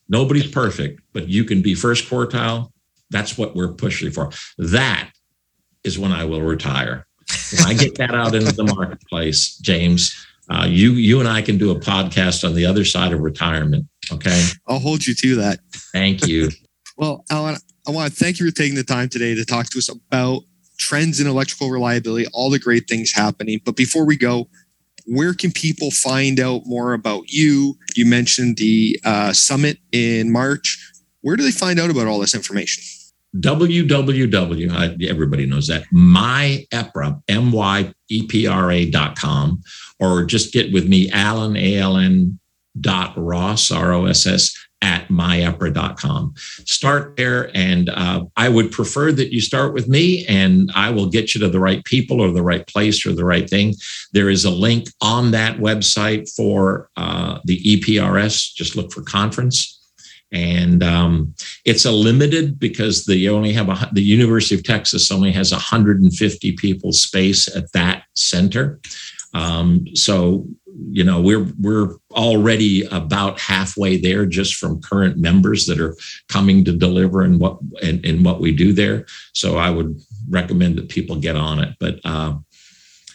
Nobody's 0.07 0.49
perfect, 0.49 1.01
but 1.13 1.27
you 1.27 1.43
can 1.43 1.61
be 1.61 1.75
first 1.75 2.09
quartile. 2.09 2.71
That's 3.11 3.37
what 3.37 3.55
we're 3.55 3.73
pushing 3.73 4.11
for. 4.11 4.31
That 4.57 5.11
is 5.83 5.97
when 5.97 6.11
I 6.11 6.25
will 6.25 6.41
retire. 6.41 7.07
When 7.57 7.67
I 7.67 7.73
get 7.73 7.95
that 7.95 8.13
out 8.13 8.35
into 8.35 8.51
the 8.51 8.63
marketplace, 8.63 9.57
James, 9.57 10.15
uh, 10.49 10.65
you 10.67 10.93
you 10.93 11.19
and 11.19 11.29
I 11.29 11.41
can 11.41 11.57
do 11.57 11.71
a 11.71 11.79
podcast 11.79 12.47
on 12.47 12.55
the 12.55 12.65
other 12.65 12.85
side 12.85 13.13
of 13.13 13.21
retirement. 13.21 13.87
Okay. 14.11 14.47
I'll 14.67 14.79
hold 14.79 15.05
you 15.05 15.13
to 15.13 15.35
that. 15.35 15.59
Thank 15.93 16.27
you. 16.27 16.49
well, 16.97 17.23
Alan, 17.29 17.57
I 17.87 17.91
want 17.91 18.11
to 18.11 18.15
thank 18.15 18.39
you 18.39 18.49
for 18.49 18.55
taking 18.55 18.75
the 18.75 18.83
time 18.83 19.09
today 19.09 19.35
to 19.35 19.45
talk 19.45 19.67
to 19.67 19.77
us 19.77 19.89
about 19.89 20.43
trends 20.79 21.19
in 21.19 21.27
electrical 21.27 21.69
reliability, 21.69 22.25
all 22.33 22.49
the 22.49 22.59
great 22.59 22.87
things 22.87 23.11
happening. 23.11 23.59
But 23.63 23.75
before 23.75 24.05
we 24.05 24.17
go, 24.17 24.47
where 25.05 25.33
can 25.33 25.51
people 25.51 25.91
find 25.91 26.39
out 26.39 26.61
more 26.65 26.93
about 26.93 27.29
you? 27.29 27.77
You 27.95 28.05
mentioned 28.05 28.57
the 28.57 28.99
uh, 29.03 29.33
summit 29.33 29.77
in 29.91 30.31
March. 30.31 30.77
Where 31.21 31.35
do 31.35 31.43
they 31.43 31.51
find 31.51 31.79
out 31.79 31.89
about 31.89 32.07
all 32.07 32.19
this 32.19 32.35
information? 32.35 32.83
Www, 33.37 35.09
everybody 35.09 35.45
knows 35.45 35.67
that, 35.67 35.83
myepra, 35.93 37.21
M-Y-E-P-R-A 37.27 38.89
dot 38.89 39.17
com, 39.17 39.61
or 39.99 40.25
just 40.25 40.53
get 40.53 40.73
with 40.73 40.87
me, 40.87 41.11
Alan, 41.11 41.55
A-L-N 41.55 42.39
dot 42.79 43.13
Ross, 43.17 43.71
R-O-S-S, 43.71 44.55
at 44.81 45.07
myepra.com. 45.09 46.33
Start 46.37 47.17
there, 47.17 47.51
and 47.55 47.89
uh, 47.89 48.25
I 48.37 48.49
would 48.49 48.71
prefer 48.71 49.11
that 49.11 49.33
you 49.33 49.41
start 49.41 49.73
with 49.73 49.89
me, 49.89 50.25
and 50.27 50.71
I 50.73 50.89
will 50.89 51.09
get 51.09 51.35
you 51.35 51.41
to 51.41 51.49
the 51.49 51.59
right 51.59 51.83
people 51.83 52.21
or 52.21 52.31
the 52.31 52.41
right 52.41 52.65
place 52.65 53.05
or 53.05 53.13
the 53.13 53.25
right 53.25 53.49
thing. 53.49 53.75
There 54.13 54.29
is 54.29 54.45
a 54.45 54.49
link 54.49 54.87
on 55.01 55.31
that 55.31 55.57
website 55.57 56.33
for 56.33 56.89
uh, 56.95 57.39
the 57.43 57.61
EPRS. 57.61 58.53
Just 58.53 58.75
look 58.75 58.91
for 58.91 59.03
conference. 59.03 59.78
And 60.31 60.83
um, 60.83 61.33
it's 61.65 61.85
a 61.85 61.91
limited 61.91 62.59
because 62.59 63.05
they 63.05 63.27
only 63.27 63.53
have 63.53 63.69
a, 63.69 63.89
the 63.93 64.03
University 64.03 64.55
of 64.55 64.63
Texas 64.63 65.11
only 65.11 65.31
has 65.31 65.51
150 65.51 66.51
people 66.53 66.91
space 66.91 67.53
at 67.55 67.71
that 67.73 68.03
center. 68.13 68.79
Um, 69.33 69.85
so 69.95 70.47
you 70.91 71.03
know 71.03 71.21
we're 71.21 71.47
we're 71.59 71.95
already 72.11 72.83
about 72.85 73.39
halfway 73.39 73.97
there 73.97 74.25
just 74.25 74.55
from 74.55 74.81
current 74.81 75.17
members 75.17 75.65
that 75.65 75.79
are 75.79 75.95
coming 76.27 76.63
to 76.65 76.71
deliver 76.71 77.21
and 77.21 77.39
what 77.39 77.59
and, 77.81 78.03
and 78.05 78.23
what 78.23 78.39
we 78.39 78.51
do 78.51 78.71
there 78.73 79.05
so 79.33 79.57
i 79.57 79.69
would 79.69 79.99
recommend 80.29 80.77
that 80.77 80.89
people 80.89 81.15
get 81.15 81.35
on 81.35 81.59
it 81.59 81.75
but 81.79 81.99
uh, 82.05 82.33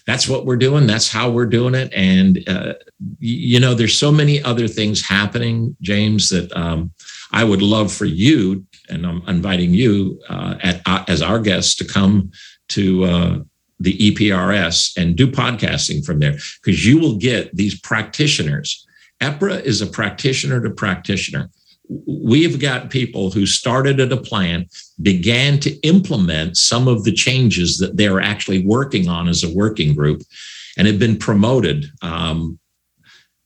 that's 0.07 0.29
what 0.29 0.45
we're 0.45 0.57
doing 0.57 0.87
that's 0.87 1.11
how 1.11 1.31
we're 1.31 1.47
doing 1.47 1.75
it 1.75 1.93
and 1.95 2.47
uh, 2.49 2.75
you 3.19 3.59
know 3.59 3.75
there's 3.75 3.97
so 3.97 4.13
many 4.13 4.43
other 4.43 4.69
things 4.69 5.07
happening 5.07 5.77
james 5.81 6.29
that 6.29 6.55
um, 6.57 6.91
i 7.33 7.45
would 7.45 7.63
love 7.63 7.93
for 7.93 8.05
you 8.05 8.65
and 8.89 9.07
i'm 9.07 9.23
inviting 9.29 9.73
you 9.73 10.21
uh, 10.29 10.55
at, 10.63 10.81
uh, 10.87 11.05
as 11.09 11.23
our 11.23 11.39
guests 11.39 11.75
to 11.75 11.85
come 11.85 12.31
to 12.69 13.05
uh, 13.05 13.39
the 13.81 13.97
EPRS 14.11 14.97
and 14.97 15.17
do 15.17 15.27
podcasting 15.27 16.05
from 16.05 16.19
there 16.19 16.37
because 16.63 16.87
you 16.87 16.99
will 16.99 17.17
get 17.17 17.55
these 17.55 17.79
practitioners. 17.81 18.87
EPRA 19.21 19.63
is 19.63 19.81
a 19.83 19.87
practitioner 19.87 20.61
to 20.61 20.71
practitioner. 20.71 21.51
We've 21.89 22.59
got 22.59 22.91
people 22.91 23.31
who 23.31 23.45
started 23.45 24.01
at 24.01 24.13
a 24.13 24.17
plant, 24.17 24.75
began 25.03 25.61
to 25.61 25.75
implement 25.81 26.57
some 26.57 26.89
of 26.89 27.05
the 27.05 27.13
changes 27.13 27.79
that 27.79 27.97
they're 27.97 28.21
actually 28.21 28.65
working 28.65 29.09
on 29.09 29.29
as 29.29 29.45
a 29.45 29.55
working 29.55 29.95
group, 29.95 30.23
and 30.77 30.87
have 30.87 30.99
been 30.99 31.19
promoted. 31.19 31.87
Um, 32.03 32.59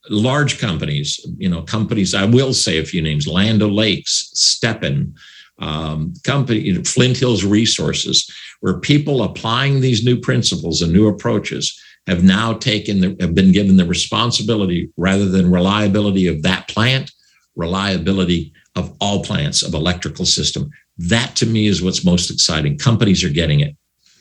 large 0.09 0.59
companies, 0.59 1.19
you 1.37 1.49
know, 1.49 1.61
companies, 1.61 2.15
I 2.15 2.25
will 2.25 2.53
say 2.53 2.79
a 2.79 2.85
few 2.85 3.01
names 3.01 3.27
Land 3.27 3.61
O'Lakes, 3.61 4.31
Stepan, 4.33 5.13
um, 5.59 6.13
company, 6.23 6.59
you 6.59 6.73
know, 6.73 6.83
Flint 6.83 7.17
Hills 7.17 7.43
Resources, 7.43 8.31
where 8.61 8.79
people 8.79 9.23
applying 9.23 9.81
these 9.81 10.03
new 10.03 10.17
principles 10.17 10.81
and 10.81 10.91
new 10.91 11.07
approaches 11.07 11.79
have 12.07 12.23
now 12.23 12.53
taken 12.53 13.01
the, 13.01 13.17
have 13.19 13.35
been 13.35 13.51
given 13.51 13.77
the 13.77 13.85
responsibility 13.85 14.89
rather 14.97 15.27
than 15.27 15.51
reliability 15.51 16.27
of 16.27 16.41
that 16.43 16.67
plant, 16.67 17.11
reliability 17.59 18.53
of 18.75 18.95
all 19.01 19.23
plants 19.23 19.61
of 19.61 19.73
electrical 19.73 20.25
system. 20.25 20.69
That 20.97 21.35
to 21.35 21.45
me 21.45 21.67
is 21.67 21.81
what's 21.81 22.05
most 22.05 22.31
exciting. 22.31 22.77
Companies 22.77 23.23
are 23.23 23.29
getting 23.29 23.59
it. 23.59 23.75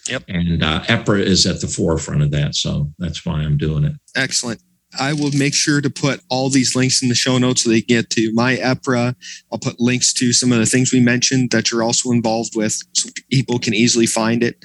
Yep. 0.08 0.24
And 0.28 0.62
uh, 0.62 0.80
EPRA 0.84 1.20
is 1.20 1.46
at 1.46 1.60
the 1.60 1.68
forefront 1.68 2.22
of 2.22 2.30
that. 2.32 2.54
So 2.54 2.92
that's 2.98 3.24
why 3.24 3.40
I'm 3.40 3.56
doing 3.56 3.84
it. 3.84 3.92
Excellent. 4.16 4.60
I 4.98 5.12
will 5.12 5.30
make 5.32 5.54
sure 5.54 5.80
to 5.80 5.90
put 5.90 6.20
all 6.30 6.48
these 6.48 6.74
links 6.74 7.02
in 7.02 7.10
the 7.10 7.14
show 7.14 7.36
notes 7.36 7.64
so 7.64 7.70
they 7.70 7.82
get 7.82 8.08
to 8.10 8.32
my 8.32 8.56
EPRA. 8.56 9.14
I'll 9.52 9.58
put 9.58 9.78
links 9.78 10.12
to 10.14 10.32
some 10.32 10.50
of 10.50 10.58
the 10.58 10.66
things 10.66 10.92
we 10.92 11.00
mentioned 11.00 11.50
that 11.50 11.70
you're 11.70 11.82
also 11.82 12.10
involved 12.10 12.56
with 12.56 12.76
so 12.94 13.10
people 13.30 13.58
can 13.58 13.74
easily 13.74 14.06
find 14.06 14.42
it. 14.42 14.64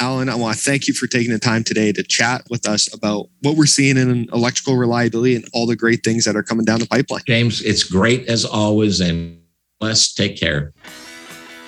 Alan, 0.00 0.28
I 0.28 0.34
want 0.34 0.56
to 0.56 0.62
thank 0.62 0.88
you 0.88 0.94
for 0.94 1.06
taking 1.06 1.32
the 1.32 1.38
time 1.38 1.62
today 1.62 1.92
to 1.92 2.02
chat 2.02 2.42
with 2.50 2.68
us 2.68 2.92
about 2.92 3.28
what 3.42 3.56
we're 3.56 3.66
seeing 3.66 3.96
in 3.96 4.28
electrical 4.32 4.76
reliability 4.76 5.36
and 5.36 5.44
all 5.52 5.66
the 5.66 5.76
great 5.76 6.02
things 6.02 6.24
that 6.24 6.34
are 6.34 6.42
coming 6.42 6.64
down 6.64 6.80
the 6.80 6.86
pipeline. 6.86 7.22
James, 7.26 7.62
it's 7.62 7.84
great 7.84 8.28
as 8.28 8.44
always, 8.44 9.00
and 9.00 9.40
let's 9.80 10.12
take 10.12 10.36
care. 10.36 10.72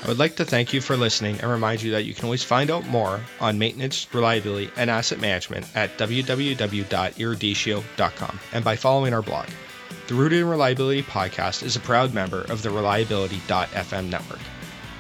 I 0.02 0.08
would 0.08 0.18
like 0.18 0.34
to 0.36 0.44
thank 0.44 0.72
you 0.72 0.80
for 0.80 0.96
listening 0.96 1.40
and 1.40 1.50
remind 1.50 1.82
you 1.82 1.90
that 1.92 2.04
you 2.04 2.14
can 2.14 2.24
always 2.24 2.44
find 2.44 2.70
out 2.70 2.86
more 2.86 3.20
on 3.40 3.58
maintenance, 3.58 4.06
reliability, 4.12 4.70
and 4.76 4.90
asset 4.90 5.20
management 5.20 5.66
at 5.74 5.96
www.eruditio.com 5.98 8.40
and 8.52 8.64
by 8.64 8.76
following 8.76 9.14
our 9.14 9.22
blog. 9.22 9.48
The 10.06 10.14
Rooted 10.14 10.40
in 10.40 10.48
Reliability 10.48 11.02
podcast 11.02 11.64
is 11.64 11.74
a 11.74 11.80
proud 11.80 12.14
member 12.14 12.42
of 12.42 12.62
the 12.62 12.70
Reliability.fm 12.70 14.08
network. 14.08 14.38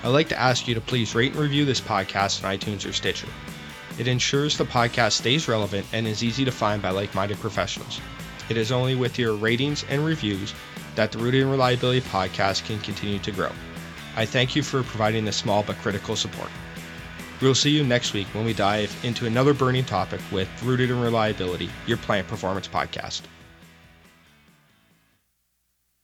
I'd 0.06 0.10
like 0.10 0.28
to 0.28 0.40
ask 0.40 0.68
you 0.68 0.74
to 0.76 0.80
please 0.80 1.16
rate 1.16 1.32
and 1.32 1.40
review 1.40 1.64
this 1.64 1.80
podcast 1.80 2.44
on 2.44 2.56
iTunes 2.56 2.88
or 2.88 2.92
Stitcher. 2.92 3.26
It 3.98 4.06
ensures 4.06 4.56
the 4.56 4.64
podcast 4.64 5.14
stays 5.14 5.48
relevant 5.48 5.84
and 5.92 6.06
is 6.06 6.22
easy 6.22 6.44
to 6.44 6.52
find 6.52 6.80
by 6.80 6.90
like 6.90 7.12
minded 7.12 7.40
professionals. 7.40 8.00
It 8.48 8.56
is 8.56 8.70
only 8.70 8.94
with 8.94 9.18
your 9.18 9.34
ratings 9.34 9.84
and 9.88 10.04
reviews 10.04 10.54
that 10.94 11.10
the 11.10 11.18
Rooted 11.18 11.42
in 11.42 11.50
Reliability 11.50 12.02
podcast 12.02 12.66
can 12.66 12.78
continue 12.82 13.18
to 13.18 13.32
grow. 13.32 13.50
I 14.14 14.26
thank 14.26 14.54
you 14.54 14.62
for 14.62 14.84
providing 14.84 15.24
this 15.24 15.38
small 15.38 15.64
but 15.64 15.76
critical 15.78 16.14
support. 16.14 16.50
We'll 17.42 17.56
see 17.56 17.70
you 17.70 17.82
next 17.82 18.12
week 18.12 18.28
when 18.28 18.44
we 18.44 18.54
dive 18.54 18.96
into 19.02 19.26
another 19.26 19.54
burning 19.54 19.84
topic 19.84 20.20
with 20.30 20.48
Rooted 20.62 20.88
in 20.88 21.00
Reliability, 21.00 21.68
your 21.88 21.96
plant 21.96 22.28
performance 22.28 22.68
podcast. 22.68 23.22